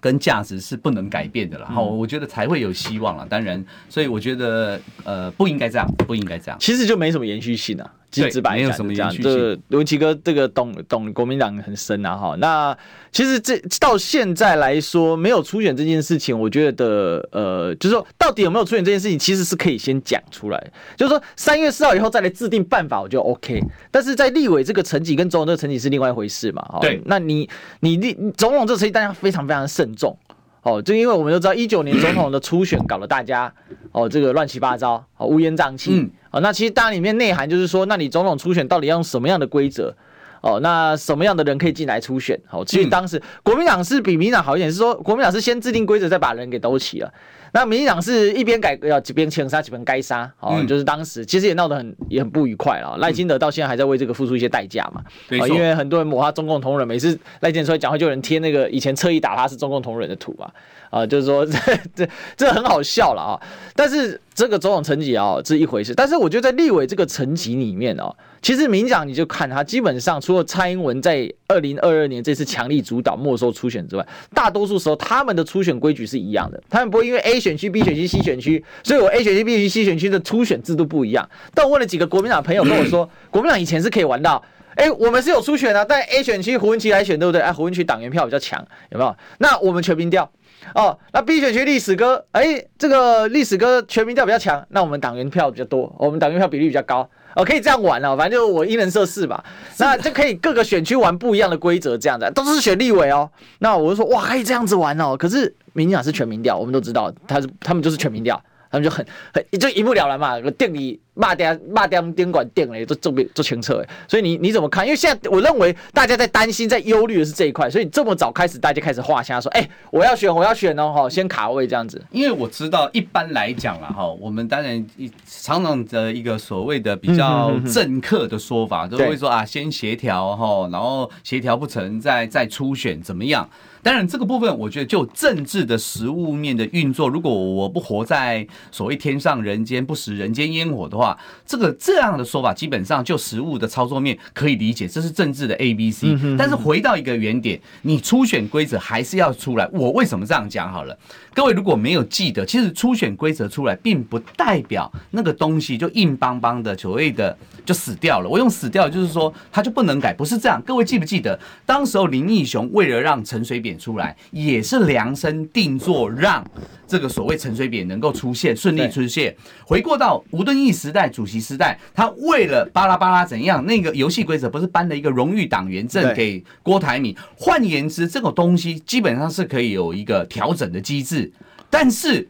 [0.00, 1.66] 跟价值是不能改变的了。
[1.66, 3.26] 好，我觉得才会有希望了。
[3.28, 6.58] 当然，所以我觉得呃，不应该这样，不应该这样。
[6.58, 7.92] 其实就没什么延续性啊。
[8.10, 9.14] 直直白讲这样。
[9.22, 12.34] 这文琦哥这个懂懂国民党很深啊哈。
[12.38, 12.76] 那
[13.12, 20.72] 其实这到现在来说，没有初选这件事情，我觉得呃，就是说到底有没有初选这件事情，其实是可以先讲出来。
[20.96, 23.60] 就是说三月四号以后再来制定办法，我觉得 OK。
[23.90, 26.66] 但是在立委这个层级跟总统这个层级是另外一回事嘛。
[26.80, 27.48] 对，那你
[27.80, 30.16] 你立总统这个层级，大家非常非常慎重。
[30.62, 33.52] 哦，就因为我们都知道一九年总统的初选搞得大家
[33.92, 35.90] 哦这个乱七八糟，哦乌烟瘴气。
[35.94, 36.10] 嗯。
[36.30, 39.94] 哦，那其实当然里面内涵就是说，那你总统初选到底要用什么样的规则？
[40.42, 42.40] 哦，那什么样的人可以进来初选？
[42.50, 47.12] 哦，其实当时国民党是比民进党好一点，是说国民党是先制定规则，再把人给兜起了。
[47.52, 52.96] 那民进党是一边改要几边枪杀几边该杀，哦，就是当时其实也闹得很也很不愉快了。
[52.98, 55.02] 赖清德到现在还在为这个付出一些代价嘛，
[55.40, 60.50] 啊，因为很多人抹他中共同仁，每次赖清德出来讲话，就有人贴那个以前侧翼打他是中共同仁的图啊。
[60.90, 61.58] 啊，就是说 这
[61.94, 63.38] 这这很好笑了啊！
[63.76, 81.28] 但是这个总统层级啊是一回事，但是我觉得在立委这个层级里面哦，其实民进党你就看他，基本上除了蔡英文在二零二二年这次强力主导没收初选之外，大多数时候他们的初选规矩是一样的，他们不会因为 A 选区、B 选区、C 选区，所以我 A 选区、B 选区、C 选区的初选制度不一样。
[81.54, 84.40] 但我问了几个国民党朋友跟我说，国民党以前是可以玩到，
[84.76, 87.40] 哎，我们是有初选啊，但 A 选区胡文琪来选，对不对？
[87.40, 89.16] 哎，胡文琪党员票比较强，有没有？
[89.38, 90.30] 那我们全民调。
[90.74, 99.42] 哦，那 B 选区历史哥，哎、欸，这个历史哥全民调比较强，那我们党员票比较多，我们党员票比例比较高，哦，可以这样玩哦，反正就我一人设事吧，
[99.78, 103.30] 那就可以各个选区玩不一样的规则，这样子都是选立委哦。
[103.60, 105.16] 那我就说，哇，可以这样子玩哦。
[105.16, 111.00] 可是民进党是全民调，我们都知道，他是他们就是全民调，他们就很很就一目了然嘛，店里。
[111.12, 114.86] 骂掉骂掉电管店了，都做做清澈哎，所以你你怎么看？
[114.86, 122.02] 因为现在我认为大家在担心、在忧虑的是这一块，所以这么早开始，大家开始画虾说，哎、欸，我要选，我要选哦，哈，先卡位这样子。
[122.10, 133.46] 因为我知道一般来讲了哈，我们当然一常常的一个所谓的比较政客的说法，都会说啊，先协调哈，然后协调不成再再初选怎么样？
[133.82, 141.16] 当然这个部分，我觉得就政治的实物面的运作，如果我不活在所谓天上人间，不食人间烟火的话。
[141.46, 146.16] 这个这样的说法，基本上就实物的操作面可以理解，这是政治的 A B C。
[146.38, 149.68] 但是回到一个原点，你初选规则还是要出来。
[149.72, 150.70] 我为什么这样讲？
[150.70, 150.96] 好了，
[151.34, 158.28] 各位如果没有记得，其实初选规则出来，并不代表那个东西就硬邦邦的，所谓的就死掉了。
[158.28, 160.62] 我用死掉，就是说它就不能改，不是这样。
[160.64, 166.44] 各位记不记得，当时候林义雄为了让陈水扁出来，也是量身定做让。
[166.86, 177.14] 这个所谓陈水扁能够出现顺利出现，回过到吴敦义时代主席时代，他为了巴拉巴拉怎样，那个游戏规则不是颁了一个荣誉党员证给郭台铭？
[177.36, 181.30] 换言之，这个东西基本上是可以有一个调整的机制，
[181.70, 182.28] 但是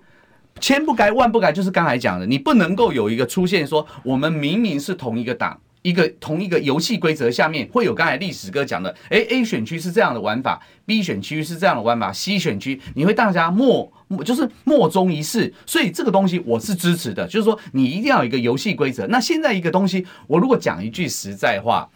[0.61, 5.59] 千不该万不该，就是刚才讲的，你不能够有一个出现说，我们明明是同一个党。
[5.83, 13.91] 一个同一个游戏规则下面会有刚才历史哥讲的，诶，A 选区是这样的玩法，B 选区是这样的玩法，C 选区你会大家莫
[14.25, 19.07] 就是莫衷一是，所以这个东西我是支持的，就是说你一定要有一个游戏规则。
[19.07, 21.89] 那现在一个东西，我如果讲一句实在话。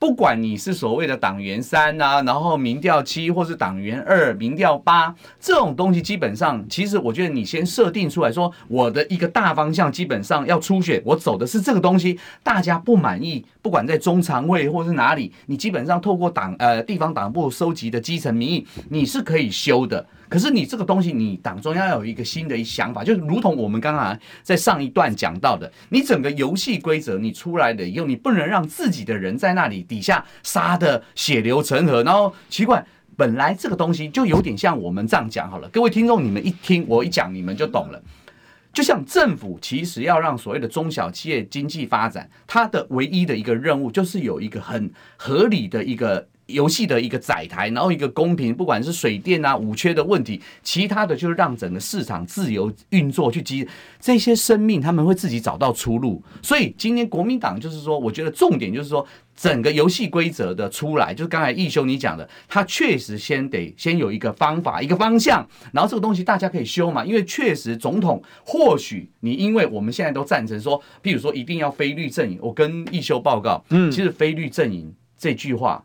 [0.00, 20.06] 不管你是所谓的党员三啊，然后民调七，或是党员二，民调八，这种东西基本上，其实我觉得你先设定出来说，我的一个大方向基本上要初选，我走的是这个东西，大家不满意，不管在中常会或是哪里，你基本上透过党呃地方党部收集的基层民意，你是可以修的。
[20.30, 32.04] 可是你这个东西，你党中央要有一个新的想法，就如同我们刚刚在上一段讲到的，你整个游戏规则你出来了以后，你不能让自己的人在那里底下杀的血流成河。
[32.04, 38.00] 然后奇怪，本来这个东西就有点像我们这样讲好了，各位听众，你们一听我一讲，你们就懂了。
[38.72, 46.28] 就像政府其实要让所谓的中小企业经济发展，它的唯一的一个任务就是有一个很合理的一个。
[46.52, 53.66] 游戏的一个载台，然后一个公平，不管是水电啊、五缺的问题，其他的就是让整个市场自由运作去激
[54.00, 56.22] 这些生命，他们会自己找到出路。
[56.42, 67.04] 所以今天国民党就是说，我觉得重点就是说，整个游戏规则的出来，就是刚才义修你讲的，他确实先得先有一个方法、一个方向，然后这个东西大家可以修嘛。
[67.04, 75.84] 因为确实总统或许你因为我们现在都赞成说，譬如说一定要非绿阵营，我跟义修报告，嗯，其实非绿阵营这句话。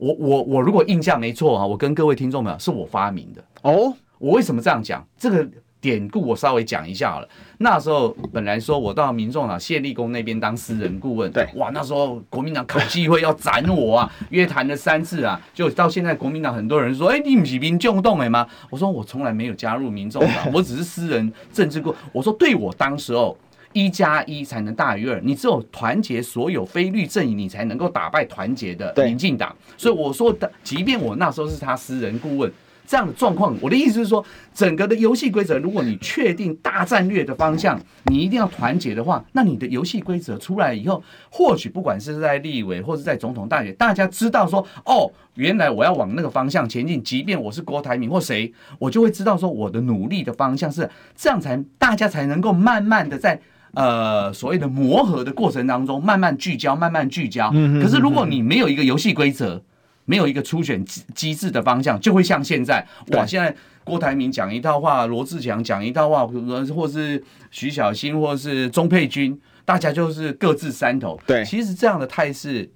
[0.00, 3.94] 我我我如果印象没错啊，我跟各位听众朋友是我发明的哦。
[4.18, 5.06] 我为什么这样讲？
[5.18, 5.46] 这个
[5.78, 7.28] 典故我稍微讲一下好了。
[7.58, 18.46] 那时候本来说我到民众党谢立功那边当私人顾问，对，哇，那时候国民党考机会要斩我啊，约谈了三次啊，就到现在国民党很多人说，哎、欸，你不是民众党的吗？
[18.70, 21.98] 我说我从来没有加入民众党， 我只是私人政治顾问。
[22.12, 23.36] 我说对我当时候。
[23.72, 29.54] 一加一才能大于二，你只有团结所有非律阵营，你才能够打败团结的民进党。
[29.76, 32.52] 所以我说的，即便我那时候是他私人顾问。
[32.86, 53.40] 这样的状况，我的意思是说，整个的游戏规则，如果你确定大战略的方向，你一定要团结的话，那你的游戏规则出来以后，或许不管是在立委或是在总统大选，大家知道说，哦，原来我要往那个方向前进，即便我是郭台铭或谁，我就会知道说，我的努力的方向是这样，才大家才能够慢慢的在
[53.74, 57.50] 呃所谓的磨合的过程当中，慢慢聚焦，慢慢聚焦。
[57.82, 59.62] 可是如果你没有一个游戏规则，
[60.06, 63.24] 没有一个初选机机制的方向，就会像现在哇！
[63.24, 63.54] 现在
[63.84, 71.20] 郭台铭讲一套话，罗志强讲一套话，或是徐小新，或是钟佩君，大家就是各自山头。
[71.26, 72.68] 对，其实这样的态势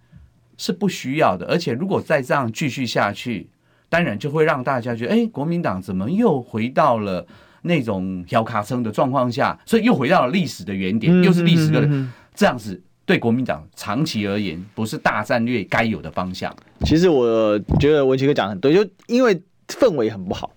[0.57, 1.45] 是不需要的。
[1.47, 3.49] 而且如果再这样继续下去，
[3.89, 7.27] 当然就会让大家觉得，哎，国民党怎么又回到了
[7.65, 9.59] 那种小卡称的状况下？
[9.67, 11.87] 所以又回到了历史的原点，又是历史的
[12.35, 12.81] 这样子。
[13.07, 16.51] 对国民党长期而言，不是大战略该有的方向。
[16.87, 20.51] 其实我觉得文奇哥讲很对，就因为氛围很不好。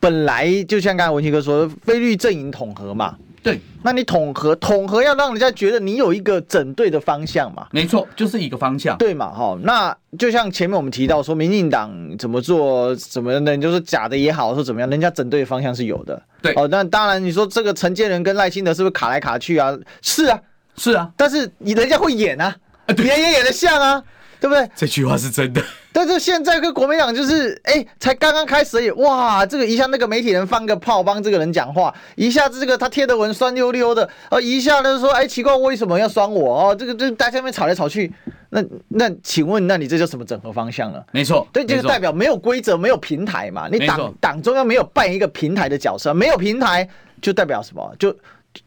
[0.00, 9.56] 本来就像刚才文奇哥说菲律宾阵营统合嘛，对，那你统合统合要让人家觉得你有一个整队的方向嘛，没错，就是一个方向，对嘛，哈。
[9.62, 16.52] 那就像前面我们提到说，民进党怎么做，怎么的，就是假的也好，说怎么样，人家整队的方向是有的，对。
[16.56, 19.72] 哦，那当然你说这个陈建仁跟赖清德是不是卡来卡去啊？
[20.02, 20.40] 是啊。
[20.78, 22.54] 是啊，但是你人家会演啊，
[22.98, 24.02] 演也演得像啊，
[24.46, 24.70] 对不对？
[24.76, 25.60] 这句话是真的。
[25.92, 36.68] 但是现在跟国民党就是，哎，才刚刚开始而已，哇，这个一下那个媒体人放个炮帮这个人讲话，一下子这个他贴的文酸溜溜的，呃，一下呢说，哎，奇怪，为什么要酸我？
[36.70, 38.12] 哦，这个这大家在那边吵来吵去，
[38.50, 41.02] 那那请问，那你这叫什么整合方向呢？
[41.12, 46.86] 没错，对，这个代表没有规则，没有平台嘛，你党党中央没有扮演一个平台的角色，没有平台
[47.20, 47.94] 就代表什么？
[47.98, 48.14] 就。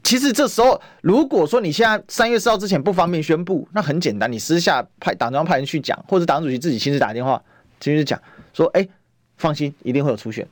[0.04, 7.42] 其实这时候，如果说你现在三月四号之前不方便宣布，那很简单，你私下派党中央派人去讲，或者党主席自己亲自打电话，
[7.80, 8.20] 亲自讲
[8.54, 8.88] 说：“哎，
[9.38, 10.48] 放心，一定会有初选。”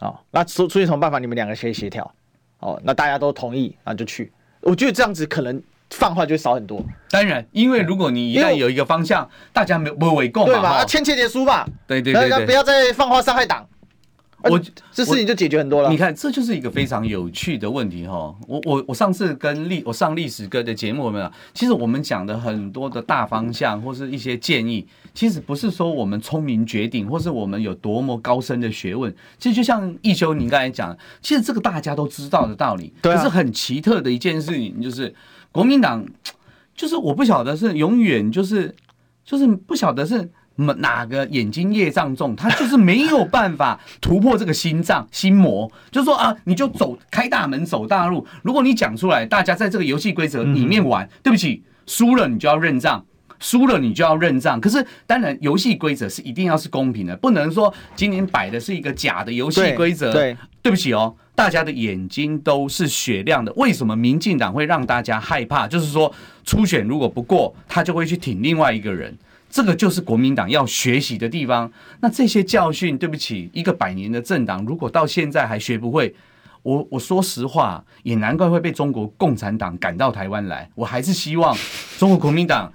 [0.00, 1.18] 哦，那出出现什么办法？
[1.18, 2.14] 你们两个可以协调。
[2.58, 4.30] 哦，那大家都同意，那就去。
[4.60, 6.84] 我觉得这样子可能放话就会少很多。
[7.10, 10.84] 当然，因为如果你一旦有一个方向，大家没不会围攻嘛，对吧？
[10.84, 11.66] 签切结书吧。
[11.86, 13.66] 对对对，不要再放话伤害党。
[14.50, 14.60] 我
[14.92, 15.90] 这事情就解决很多了。
[15.90, 18.34] 你看，这就是一个非常有趣的问题哈。
[18.46, 21.30] 我我我上次跟历我上历史哥的节目有没有？
[21.54, 29.14] 其实我们讲的很多的大方向或是一些建议，其实不是说我们聪明绝顶，或是我们有多么高深的学问。
[29.38, 32.92] 其实就像一休你刚才讲，其实这个大家都知道的道理。
[33.02, 35.14] 可是很奇特的一件事情就是，
[35.52, 36.04] 国民党
[36.74, 38.74] 就是我不晓得是永远就是
[39.24, 40.30] 就是不晓得是。
[40.56, 48.26] 哪个眼睛业障重，他就是没有办法突破这个心脏心魔，就是说啊，你就走开大门走大路。
[48.42, 53.04] 如果你讲出来，大家在这个游戏规则里面玩，对不起，输了你就要认账，
[53.38, 54.60] 输了你就要认账。
[54.60, 60.12] 可是当然，游戏规则是一定要是公平的，不能说今年摆的是一个假的游戏规则。
[60.12, 63.52] 对，对不起哦，大家的眼睛都是雪亮的。
[63.56, 65.68] 为什么民进党会让大家害怕？
[65.68, 66.12] 就是说
[66.44, 69.16] 初选如果不过，他就会去挺另外一个人。
[69.48, 71.70] 这个就是国民党要学习的地方。
[72.00, 76.14] 那这些教训，对不起，一个百年的政党，如果到现在还学不会，
[76.62, 80.70] 我我说实话，也难怪会被中国共产党赶到台湾来。
[80.74, 81.56] 我还是希望
[81.98, 82.72] 中国国民党。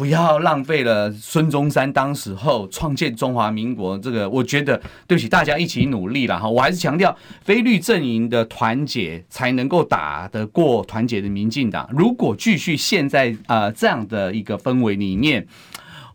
[0.00, 6.48] 不要浪费了孙中山当时候创建中华民国这个，我觉得对不起，大家一起努力了哈。
[6.48, 11.86] 我还是强调，非绿阵营的团结才能够打得过团结的民进党。
[11.92, 15.46] 如果继续现在呃这样的一个氛围里面，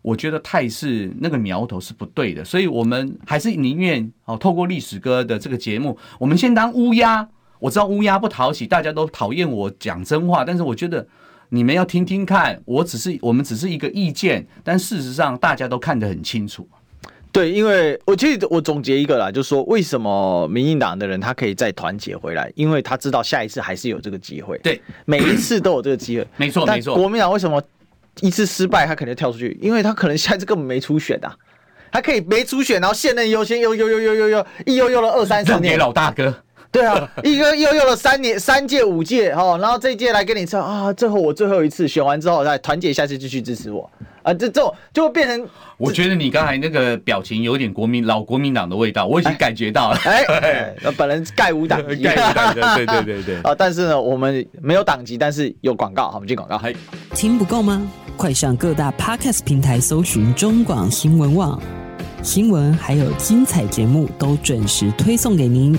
[0.02, 2.44] 我觉得态势那个苗头是不对的。
[2.44, 7.28] 所以我们还是宁愿哦，透过历史哥的这个节目，我们先当乌鸦。
[7.60, 11.06] 我知道乌鸦不讨喜，大家都讨厌我讲真话，但是我觉得。
[11.48, 16.68] 你们要听听看，我只是我们只是一个意见，但事实上大家都看得很清楚。
[17.30, 24.56] 对，因为我其实我总结一个啦，就是说为什么民进党的人他可以再团结回来，因为他知道下一次还是有这个机会。
[24.58, 26.26] 对，每一次都有这个机会。
[26.38, 26.94] 没错，没错。
[26.94, 27.62] 国民党为什么
[28.22, 29.58] 一次失败他肯定跳出去？
[29.60, 31.36] 因为他可能下一次根本没初选啊，
[31.92, 36.34] 他可以没初选，然后现任优先又又又又又又一悠悠了二三十年，给老大哥。
[36.76, 43.90] 对啊，一个又用了三年、三届、五届，哈，然后这一届来跟你唱啊，最后我最后一次选完之后再团结，下次继续支持我
[44.22, 45.48] 啊，这这种就会变成。
[45.78, 49.96] 我觉得你刚才那个表情有点国民老国民党的味道，我已经感觉到了。
[50.04, 53.36] 哎，哎本人盖无党籍， 概无党籍，对对对对。
[53.42, 56.60] 啊， 但是呢，我们没有党籍，但是有广告，好，我们进广告。
[57.14, 57.82] 听不够吗？
[58.18, 61.58] 快上各大 Podcast 平台搜寻中广新闻网
[62.22, 65.78] 新闻，还有精彩节目都准时推送给您。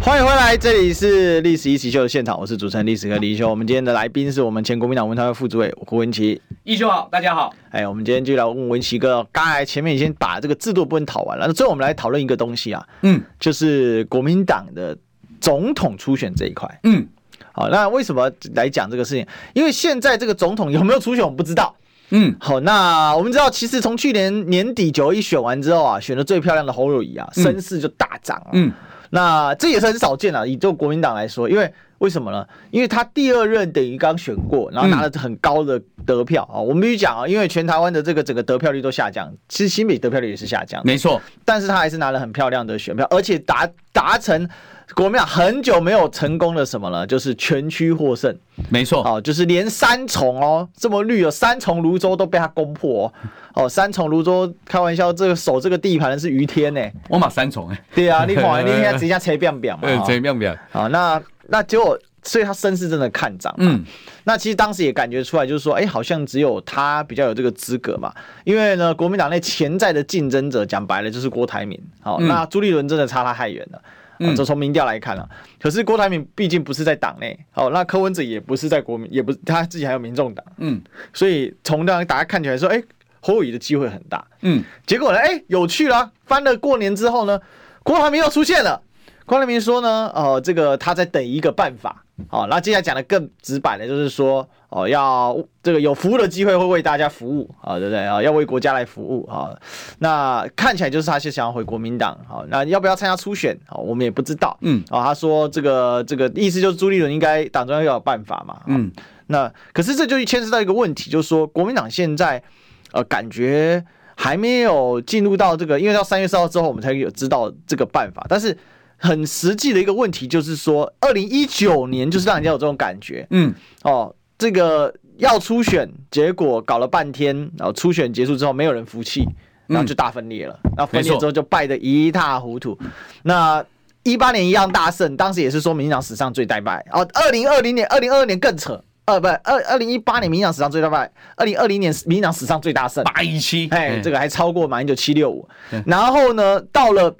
[0.00, 3.50] 欢迎回来，这里是历史一起秀的现场，我是主持人历史哥李一修。
[3.50, 6.40] 我们今天的来宾是我们前国民党文传会副主委胡文琪。
[6.64, 7.52] 一修好，大家好。
[7.70, 9.26] 哎，我们今天就来问文琪哥。
[9.32, 14.96] 刚才前面已经把这个制度部分讨完了，那最后我们来讨论一个东西啊，嗯，就是国民党的
[15.40, 17.06] 总统初选这一块，嗯，
[17.52, 19.26] 好，那为什么来讲这个事情？
[19.52, 21.74] 因为现在这个总统有没有初选，我们不知道。
[22.10, 28.50] 嗯，好，那我们知道，其实从去年年底九一选完之后啊，选的最漂亮的侯友谊啊，声势就大涨啊。
[28.52, 28.72] 嗯。
[29.10, 32.46] 那这也是很少见啊，以这个国民党来说，因为为什么呢？
[32.70, 36.60] 因为他第二任等于刚选过，然后拿了很高的得票啊。
[36.60, 41.20] 我们必须讲啊，因为全台湾的这个整个得票率都下降，其实新北得票率也是下降，没错。
[41.44, 44.48] 但是他还是拿了很漂亮的选票，而且达达成
[44.94, 47.06] 国民党很久没有成功的什么了？
[47.06, 48.34] 就是全区获胜，
[48.70, 49.02] 没错。
[49.04, 53.12] 哦，就是连三重哦这么绿哦，三重泸州都被他攻破哦。
[53.54, 56.80] 哦，三重泸州，开玩笑，这个守这个地盘的是于天呢。
[57.08, 57.84] 我马三重哎。
[57.94, 59.80] 对啊，你看， 你看直接吹变变嘛。
[59.82, 60.58] 对， 切变变。
[60.70, 63.54] 好，那那结果，所以他声势真的看涨。
[63.58, 63.84] 嗯。
[64.24, 68.12] 那其实当时也感觉出来，就是说，哎，好像只有他比较有这个资格嘛。
[68.44, 71.80] 因为呢，国民党内潜在的竞争者，讲白了就是郭台铭。
[72.00, 73.80] 好，那朱立伦真的差他太远了。
[74.20, 74.34] 嗯。
[74.36, 75.28] 就从民调来看了，
[75.60, 77.38] 可是郭台铭毕竟不是在党内。
[77.54, 80.44] 哦，那柯文哲也不是在国民，也不是他自己还有民众党。
[80.58, 80.80] 嗯。
[81.12, 82.82] 所以从这样大家看起来说，哎。
[83.20, 85.18] 侯友宜的机会很大，嗯，结果呢？
[85.18, 87.38] 哎、欸，有趣了，翻了过年之后呢，
[87.82, 88.80] 郭台铭又出现了。
[89.28, 98.22] 郭台铭说呢，呃，这个他在等一个办法，好，那接下来讲的更直白的，就是说，哦，要这个有服务的机会会为大家服务，啊，对不对啊？
[98.22, 99.54] 要为国家来服务，啊，
[99.98, 103.54] 那看起来就是他是想要回国民党，好，那要不要参加初选？
[103.66, 108.90] 好，我们也不知道，嗯，啊，他说这个这个意思就是朱立伦应该党中央要有办法嘛，嗯，
[109.26, 112.42] 那可是这就牵涉到一个问题，就是说国民党现在。
[112.90, 113.84] 呃，感觉
[114.16, 118.24] 还没有进入到这个，因为到三月四号之后，我们才有知道这个办法。
[118.26, 118.56] 但是
[118.98, 129.24] 很实际的一个问题就是说，二零一九年就是让人家有这种感觉，嗯，哦，这个要初选，结果搞了半天，然后初选结束之后，没有人服气，
[129.66, 130.58] 然后就大分裂了。
[130.76, 132.76] 那、嗯、分裂之后就败得一塌糊涂。
[133.22, 133.64] 那
[134.02, 136.84] 一八年一样大胜，当时也是说民进党史上最大败。
[136.92, 138.82] 哦，二零二零年、二零二二年更扯。
[139.04, 145.48] 呃，不，二二零一八年民进党史上最大败，二零二零年民进党史上最大胜，八一七，哎，这个还超过马英九七六五。
[145.86, 147.16] 然后呢，到了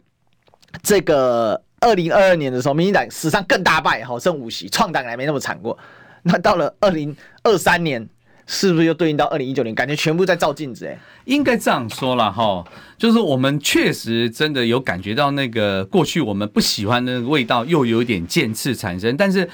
[0.82, 5.76] 这个二零二二年的时候，民进党史上更大败，好，剩五席，创党还没那么惨过。
[6.22, 8.08] 那到了二零二三年，
[8.46, 9.74] 是不是又对应到二零一九年？
[9.74, 12.64] 感觉全部在照镜子，哎，应该这样说了哈，
[12.96, 19.48] 就是我们确实真的有感觉到那个过去我们不喜欢的味道，又有点渐次产生，但是。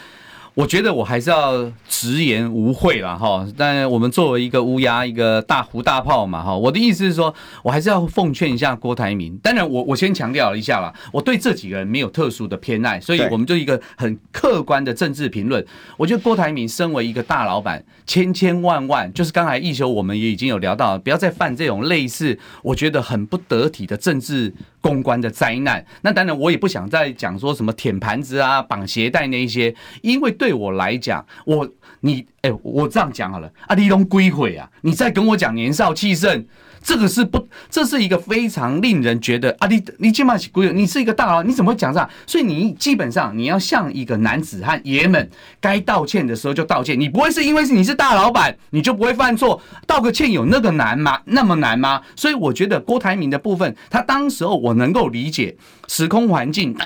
[0.54, 7.34] 我觉得我还是要直言无讳了哈，但我们作为一个乌鸦，一个大胡大炮嘛哈，我的意思是说，
[7.64, 9.36] 我还是要奉劝一下郭台铭。
[9.42, 15.64] 当然我，我我先强调一下啦，我对这几个人没有特殊的偏爱，所以我们就一个很客观的政治评论。
[15.96, 25.84] 我觉得郭台铭身为一个大老板，千千万万，就是刚才易修我们也已经有聊到，不要再犯这种类似我觉得很不得体的政治公关的灾难。
[26.02, 30.32] 那当然，我也不想再讲说什么舔盘子啊、绑鞋带那一些，因为。
[30.43, 31.66] 对对我来讲，我
[32.00, 34.70] 你哎，我这样讲好了啊，你拢几岁啊？
[34.82, 36.44] 你再跟我讲年少气盛。
[36.84, 42.08] 这个是不，这是一个非常令人觉得啊，你你起码是贵，你是一个大佬，你怎么会讲这样？
[42.26, 45.30] 所以你基本上你要像一个男子汉爷们，
[45.60, 47.00] 该道歉的时候就道歉。
[47.00, 51.18] 你不会是因为是你是大老板，你就不会犯错，道个歉有那个难吗？
[51.24, 52.02] 那么难吗？
[52.14, 55.56] 所以我觉得郭台铭的部分，他当时候我能够理解
[55.88, 56.76] 时空环境，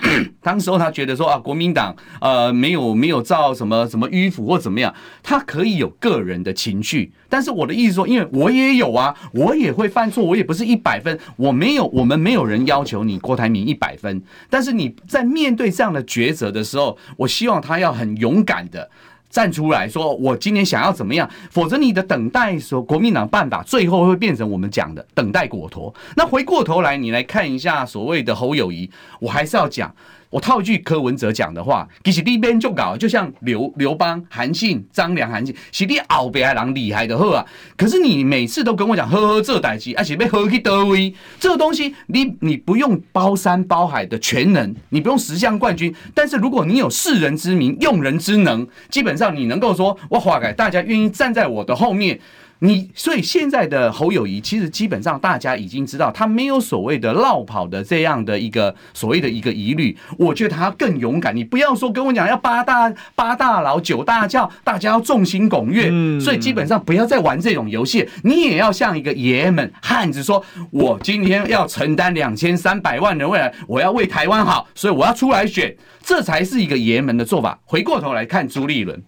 [0.40, 4.94] 当时候他觉得说啊，国民党呃没有没有造什么什么迂腐或怎么样，
[5.24, 7.12] 他可以有个人的情绪。
[7.28, 14.22] 但是我的意思说，因为我也有啊，我也会犯错，我也不是一百分，我没有，我们没有人要求你郭台铭一百分。
[14.51, 18.91] 但是你在面对这样的抉择的时候，我希望他要很勇敢的
[19.30, 25.95] 站出来说，我今天想要怎么样，否则你的等待说国民党办法，最后会变成我们讲的等待果陀。
[26.16, 29.95] 那回过头来，你来看一下所谓的侯友宜，我还是要讲。
[30.31, 37.45] 我套一句柯文哲讲的话，其实你边就搞，就像刘刘邦、韩信、张良、韩信，是你后边的人厉害的很啊。
[37.76, 52.20] 可是你每次都跟我讲呵呵这代机，而且被呵去得威，这个东西你你不用包山包海的全能，你不用十项冠军，但是如果你有识人之明、用人之能，基本上你能够说我华改，大家愿意站在我的后面。
[52.61, 59.97] 你所以现在的侯友谊，其实基本上大家已经知道，他没有所谓的落跑的这样的一个所谓的一个疑虑。
[60.19, 61.35] 我觉得他更勇敢。
[61.35, 65.89] 你不要说跟我讲要八大八大佬九大教，大家要众星拱月。
[66.21, 77.59] 所以基本上不要再玩这种游戏，你也要像一个爷们汉子说，我今天要承担两千三百万人未来，我要为台湾好，所以我要出来选，这才是一个爷们的做法。
[77.65, 79.01] 回过头来看朱立伦。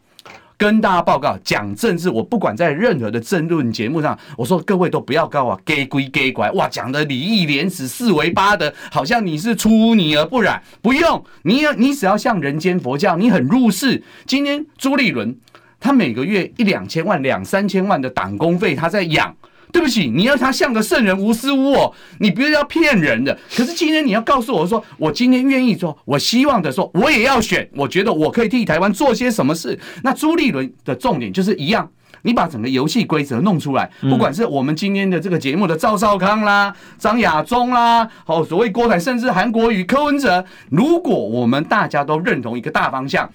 [0.61, 10.63] 跟大家报告，讲政治，我不管在任何的政论节目上，我说各位都不要搞啊，给归给拐，哇，讲的礼义廉耻、四维八的，好像你是出污泥而不染。
[10.83, 14.03] 不用，你你只要像人间佛教，你很入世。
[14.27, 15.35] 今天朱立伦，
[15.81, 19.35] 他每个月一两千万、两三千万的党工费，他在养。
[19.73, 23.37] 对不起，你要他像个圣人无私无我，你不是要骗人的。
[23.57, 29.79] 可是今天你要告诉我说，我今天愿意做，我希望的说，我也要选，我觉得我可以替台湾做些什么事。
[30.03, 31.89] 那朱立伦的重点就是一样，
[32.23, 43.31] 你把整个游戏规则弄出来，不管是我们今天的这个节目的赵少康啦、张亚中啦，哦，所谓郭台，甚至韩国瑜、柯文哲，如果我们大家都认同一个大方向。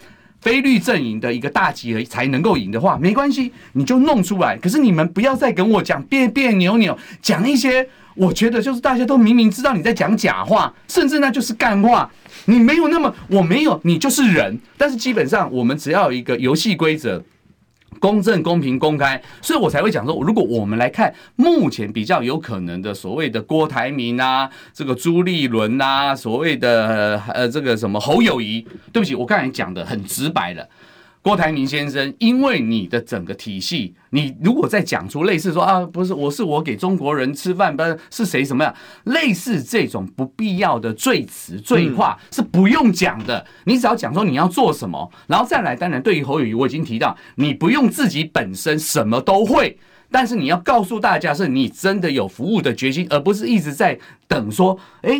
[0.45, 4.55] 非律阵营的一个大集合才能够赢的话，没关系，你就弄出来。
[4.55, 12.11] 可是你们不要再跟我讲别别扭扭，讲一些我觉得就是大家都明明知道你在讲假话，甚至那就是干话。
[12.45, 14.59] 你没有那么，我没有，你就是人。
[14.77, 17.23] 但是基本上，我们只要有一个游戏规则。
[17.99, 30.67] 公正、公平、公开，所以我才会讲说，如果我们来看目前比较有可能的所谓的郭台铭啊，这个朱立伦啊，所谓的呃这个什么侯友谊，对不起，我刚才讲的很直白了。
[31.25, 38.71] 郭台铭先生，因为你的整个体系，你如果再讲出类似说啊，不是我是我给中国人吃饭，不是是谁什么样，
[39.05, 43.43] 类似这种不必要的罪词罪话是不用讲的。
[43.63, 45.75] 你只要讲说你要做什么，然后再来。
[45.75, 49.75] 当然，对于侯友宜，我已经提到，你不用自己本身什么都会。
[50.15, 53.99] 但是你要告诉大家，是你真的有服务的决心，而不是一直在
[54.29, 55.11] 等说，哎，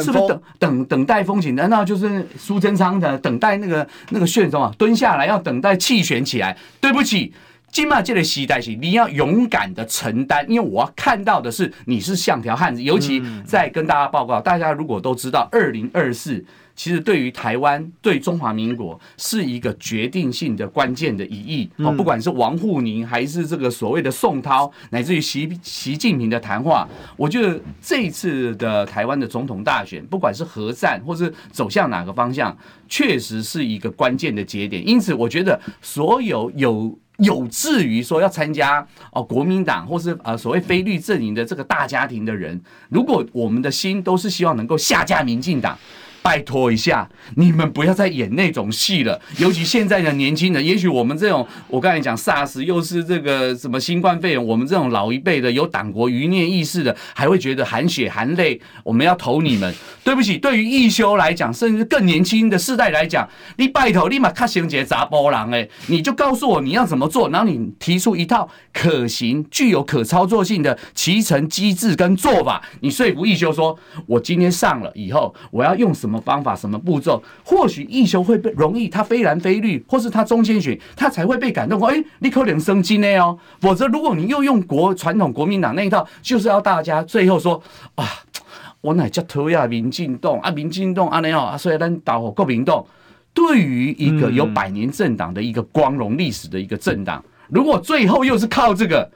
[0.00, 1.56] 是不是等等等待风景？
[1.56, 6.56] 难道就是苏贞昌的等待那个那个旋风啊蹲下来要等待气旋起来？
[6.80, 7.32] 对不起，
[7.72, 12.80] 金马界的期待是你要勇敢的承担，因为我要看到的是你是像条汉子。
[12.80, 16.44] 尤其在跟大家报告，大家如果都知道，二零二四。
[16.76, 32.56] 其实对于台湾、对中华民国是一个决定性的关键的意义哦，不管是王沪宁还是这个所谓的宋涛，乃至于习习近平的谈话，我觉得这一次的台湾的总统大选，不管是和战或是走向哪个方向，
[32.88, 34.86] 确实是一个关键的节点。
[34.86, 45.78] 因此，我觉得所有有有志于说要参加哦国民党或是呃所谓非绿阵营的这个大家庭的人，如果我们的心都是希望能够下架民进党。
[46.24, 47.06] 拜托一下，
[47.36, 49.20] 你们不要再演那种戏了。
[49.36, 59.74] 尤其现在的年轻人，也许我们这种，我刚才讲 SARS 又是这个什么新冠肺炎，我们这种老一辈的有党国余孽意识的，还会觉得含血含泪，我们要投你们。
[60.02, 76.13] 对不起，对于义修来讲，甚至更年轻的世代来讲，你拜托立马卡行节砸波浪哎，你就告诉我你要怎么做，然后你提出一套可行、具有可操作性的骑乘机制跟做法，你说服义修说，我今天上了以后，我要用什么？
[76.14, 76.54] 什么方法？
[76.54, 77.20] 什么步骤？
[77.44, 81.82] 或许义修会被容易，他非蓝非绿，或是他中间选，他才会被感动。
[81.84, 83.36] 哎，立刻两生机呢哦。
[83.60, 87.60] 否则，如果你又用国传统国民党那一套，就是要大家最后说
[87.96, 88.06] 啊，
[88.80, 92.86] 我乃叫投呀民进党啊，民进党啊那样啊，所以咱导火国民动。
[93.32, 99.10] 对于一个有百年政党的一个光荣历史的一个政党，如果最后又是靠这个，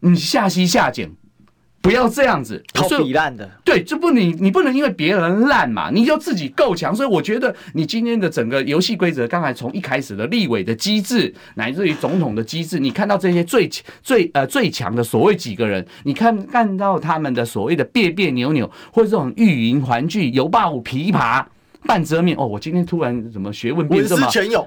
[0.00, 1.10] 你下西下井。
[1.86, 3.48] 不要这样子，靠比烂的。
[3.64, 6.92] 对，这不你你不能因为别人烂嘛，你就自己够强。
[6.94, 13.70] 所以我觉得你今天的整个游戏规则，刚才从一开始的立委的机制，乃至于总统的机制，你看到这些最
[14.02, 21.44] 最呃最强的所谓几个人，你看看到他们的所谓的别别扭扭，或者这种欲迎还拒、犹抱琵琶
[21.84, 22.36] 半遮面。
[22.36, 24.26] 哦，我今天突然怎么学问变这么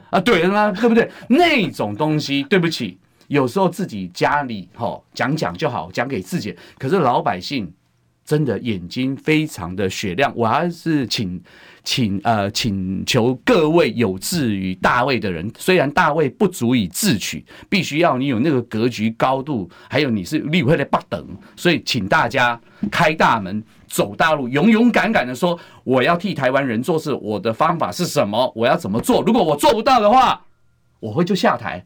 [0.09, 0.19] 啊？
[0.21, 0.71] 对了吗？
[0.71, 1.09] 对不对？
[1.27, 2.97] 那种东西，对不起。
[3.29, 6.55] 有时候自己家里哈讲讲就好，讲给自己。
[6.77, 7.71] 可是老百姓
[8.25, 10.33] 真的眼睛非常的雪亮。
[10.35, 11.39] 我还是请
[11.83, 21.23] 请呃请求各位有志于大位的人，虽然大位不足以自取，必须要你有那个格局高度，还有你是立会的八等，
[21.55, 22.59] 所以请大家
[22.91, 28.51] 开大门走大路，勇勇敢敢的说我要替台湾人做事，我的方法是什么？
[28.55, 29.21] 我要怎么做？
[29.21, 30.43] 如果我做不到的话，
[30.99, 31.85] 我会就下台。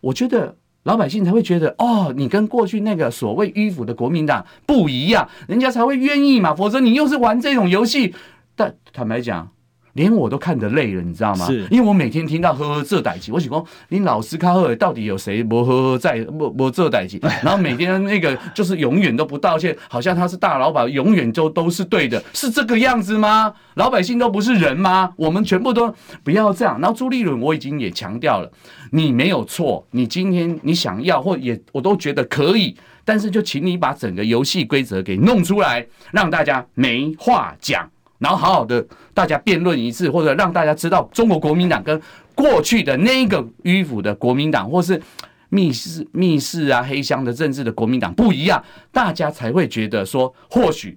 [0.00, 0.56] 我觉得。
[0.84, 6.54] 老百姓才会觉得哦，你跟过去那个所谓迂腐的国民党不一样，人家才会愿意嘛。
[6.54, 8.14] 否则你又是玩这种游戏。
[8.56, 9.50] 但坦白讲，
[9.94, 11.46] 连我都看得累了，你知道吗？
[11.46, 17.18] 是，因为我每天听到呵呵这代志，我想说，你老师看呵，到底有谁不呵呵在不不这代志？
[17.42, 23.52] 然后每天那个就是永远都不道歉，好像他是大老板，永远就都是对的，是这个样子吗？
[23.74, 25.12] 老百姓都不是人吗？
[25.16, 26.80] 我们全部都不要这样。
[26.80, 28.50] 然后朱立伦我已经也强调了，
[28.92, 37.88] 你没有错，你今天你想要或也我都觉得可以，但是就请你把整个游戏规则给弄出来，让大家没话讲。
[38.20, 42.00] 然后好好的大家辩论一次，或者让大家知道中国国民党跟
[42.34, 45.02] 过去的那个迂腐的国民党，或是
[45.48, 48.62] 密室密室啊黑箱的政治的国民党不一样，
[48.92, 50.96] 大家才会觉得说，或许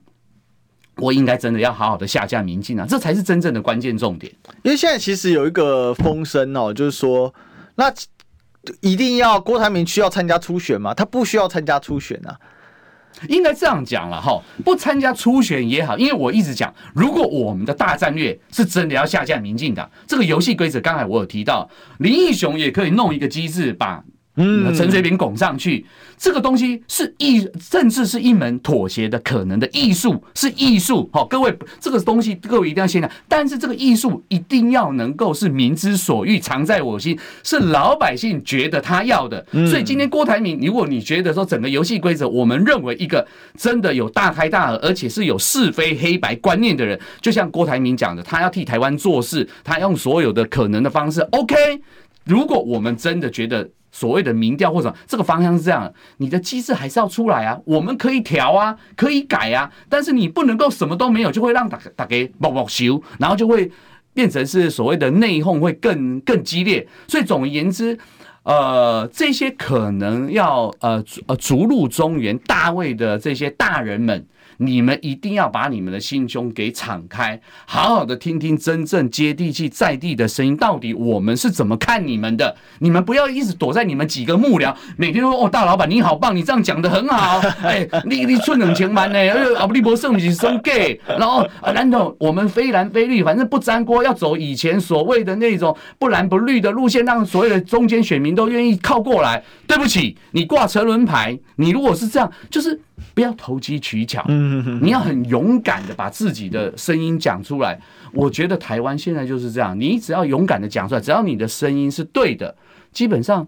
[0.98, 4.32] 我应该真的要好好的下架民进啊，这才是真正的关键重点。
[4.62, 7.34] 因为现在其实有一个风声哦，就是说，
[7.76, 7.92] 那
[8.82, 10.94] 一定要郭台铭需要参加初选吗？
[10.94, 12.38] 他不需要参加初选啊。
[13.30, 24.04] 应该这样讲了哈，不参加初选也好，因为我一直讲，如果我们的大战略是真的要下架民进党，这个游戏规则，刚才我有提到，林义雄也可以弄一个机制把。
[24.36, 25.86] 嗯，陈水扁拱上去，
[26.18, 31.08] 这个东西是艺，政治是一门妥协的可能的艺术，是艺术。
[31.14, 33.10] 好，各位，这个东西各位一定要先讲。
[33.28, 39.46] 但是这个艺术一定要能够是民之所欲，常在我心，是老百姓觉得他要的。
[39.70, 43.24] 所以今天郭台铭，如果你觉得说整个游戏规则，我们认为一个
[43.56, 51.22] 真的有大开大合，而且是有是非黑白观念的人，就像郭台铭讲的，他要替台湾做事，他用所有的可能的方式。
[51.22, 51.56] OK，
[52.26, 53.70] 如果我们真的觉得。
[53.94, 63.72] 所谓的民调或者这个方向是这样，你的机制还是要出来啊，我们可以调啊，可以改啊，但是你不能够什么都没有，就会让大大家爆爆修，然后就会
[64.14, 66.86] 变成是所谓的内讧会更更激烈。
[67.08, 67.98] 所以总而言之，
[68.42, 74.26] 呃，这些可能要呃呃逐鹿中原大位的这些大人们。
[74.66, 80.56] 你们一定要把你们的心胸给敞开，好好的听听真正接地气在地的声音。
[80.56, 82.56] 到底我们是怎么看你们的？
[82.80, 87.40] 你们不要一直躲在你们几个幕僚，每天都说哦，大老板你好棒，你这样讲得很好。
[87.64, 89.20] 哎，你你寸两千万呢？
[89.58, 99.44] 阿布利伯圣是生 gay，然后啊，难道我们非蓝非绿，反正不沾锅，要走以前所谓的那种不蓝不绿的路线，让所有的中间选民都愿意靠过来？
[99.68, 102.80] 对不起，你挂车轮牌，你如果是这样，就是。
[103.14, 104.24] 不要投机取巧，
[104.82, 107.80] 你要很勇敢的把自己的声音讲出来。
[108.14, 112.56] 我觉得台湾现在就是这样，你只要勇敢的讲出来，只要你的声音是对的，
[112.92, 113.48] 基本上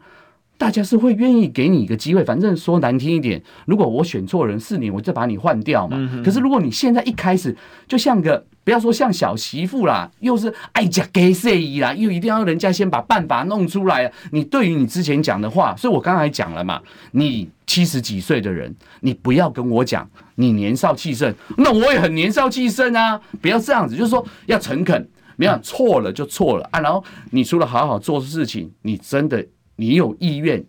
[0.58, 2.24] 大家是会愿意给你一个机会。
[2.24, 6.22] 反正说难听一点，如果我选错人四年，我就把你换掉嘛。
[6.24, 7.56] 可是如果你现在一开始
[7.88, 8.46] 就像个。
[8.66, 14.12] 不要说像小媳妇啦，又是爱讲给谁啦，又一定要人家先把办法弄出来。
[14.32, 23.22] 你对于你之前讲的话，所以我刚才讲了嘛，你七十几岁的人，你不要跟我讲你 年少气盛，那我也很年少气盛啊！
[23.40, 26.80] 不要这样子，就是说要诚恳，没有错了就错了啊。
[26.80, 29.46] 然后你除了好好做事情，你真的
[29.76, 30.66] 你有意愿。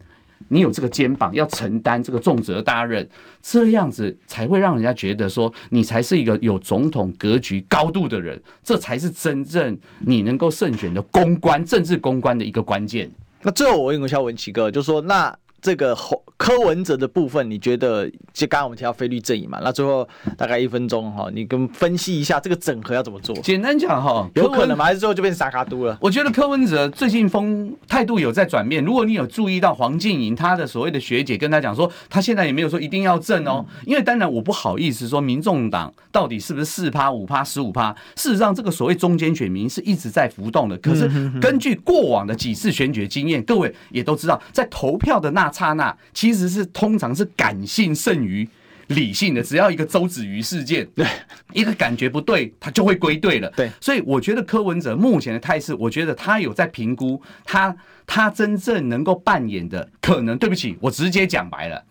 [0.48, 3.08] 你有这个肩膀，要承担这个重责大任，
[3.42, 13.10] 这样子才会让人家觉得说你才是一个有总统格局高度的人，这才是真正你能够胜选的公关政治公关的一个关键。
[13.42, 15.36] 那最后我问一下文奇哥，就说那。
[15.60, 15.96] 这个
[16.36, 19.58] 柯文哲的部分，你觉得就刚刚我们提到非绿阵营嘛？
[19.64, 23.34] 那最后大概一分钟哈，你跟分析一下这个整合要怎么做？
[23.36, 24.84] 简单讲哈，有可能吗？
[24.84, 25.96] 还是最后就变成沙卡都了？
[26.00, 28.84] 我觉得柯文哲最近风态度有在转变。
[28.84, 37.92] 如果你有注意到黄静莹她的所谓的学姐跟他讲说，他现在也没有说一定要正哦，因为当然我不好意思说民众党到底是不是四趴五趴十五趴。
[38.14, 40.76] 事实上，这个所谓中间选民是一直在浮动的。
[40.78, 41.08] 可是
[41.40, 48.48] 根据过往的几次选举经验，各位也都知道，在投票的那刹那，其实是通常是感性胜于
[48.88, 49.42] 理性的。
[49.42, 51.06] 只要一个周子瑜事件，对
[51.52, 53.50] 一个感觉不对，他就会归队了。
[53.56, 57.74] 对，所以我觉得柯文哲目前的态势，我觉得他有在评估他
[58.06, 60.38] 他真正能够扮演的可能。
[60.38, 61.84] 对不起，我直接讲白了，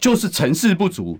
[0.00, 1.18] 就是成事不足。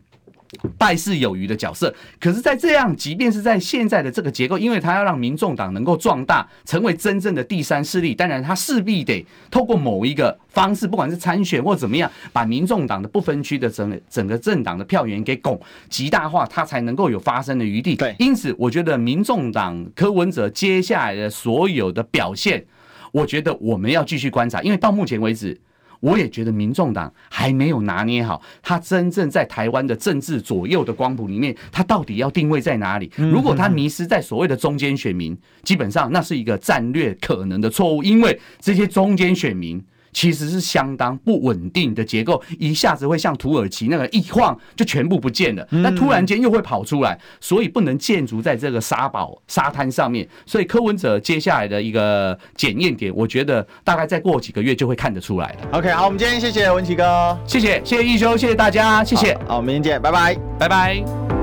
[0.77, 17.97] 败事有余的角色，可是，在这样，即便是在现在的这个结构，因为他要让民众党能够壮大，成为真正的第三势力，当然他势必得透过某一个方式，不管是参选或怎么样，把民众党的不分区的整整个政党的票源给拱极大化，他才能够有发声的余地。
[17.97, 22.63] 对，因此，我觉得民众党柯文哲接下来的所有的表现，
[23.13, 25.59] 我觉得我们要继续观察，因为到目前为止。
[26.03, 33.09] 我也觉得民众党还没有拿捏好，他真正在台湾的政治左右的光谱里面，他到底要定位在哪里？
[33.17, 39.81] 如果他迷失在所谓的中间选民，基本上那是一个战略可能的错误，因为这些中间选民
[40.13, 50.29] 其实是相当不稳定的结构，一下子会像土耳其那个一晃就全部不见了，那突然间又会跑出来，所以不能建筑在这个沙堡沙滩上面。
[50.47, 55.79] 所以柯文哲接下来的一个检验点，我觉得大概再过几个月就会看得出来了。
[55.79, 61.42] OK，好，我们今天谢谢文琪哥，谢谢谢谢一修，谢谢大家，谢谢，好，好，明天见，拜拜，拜拜。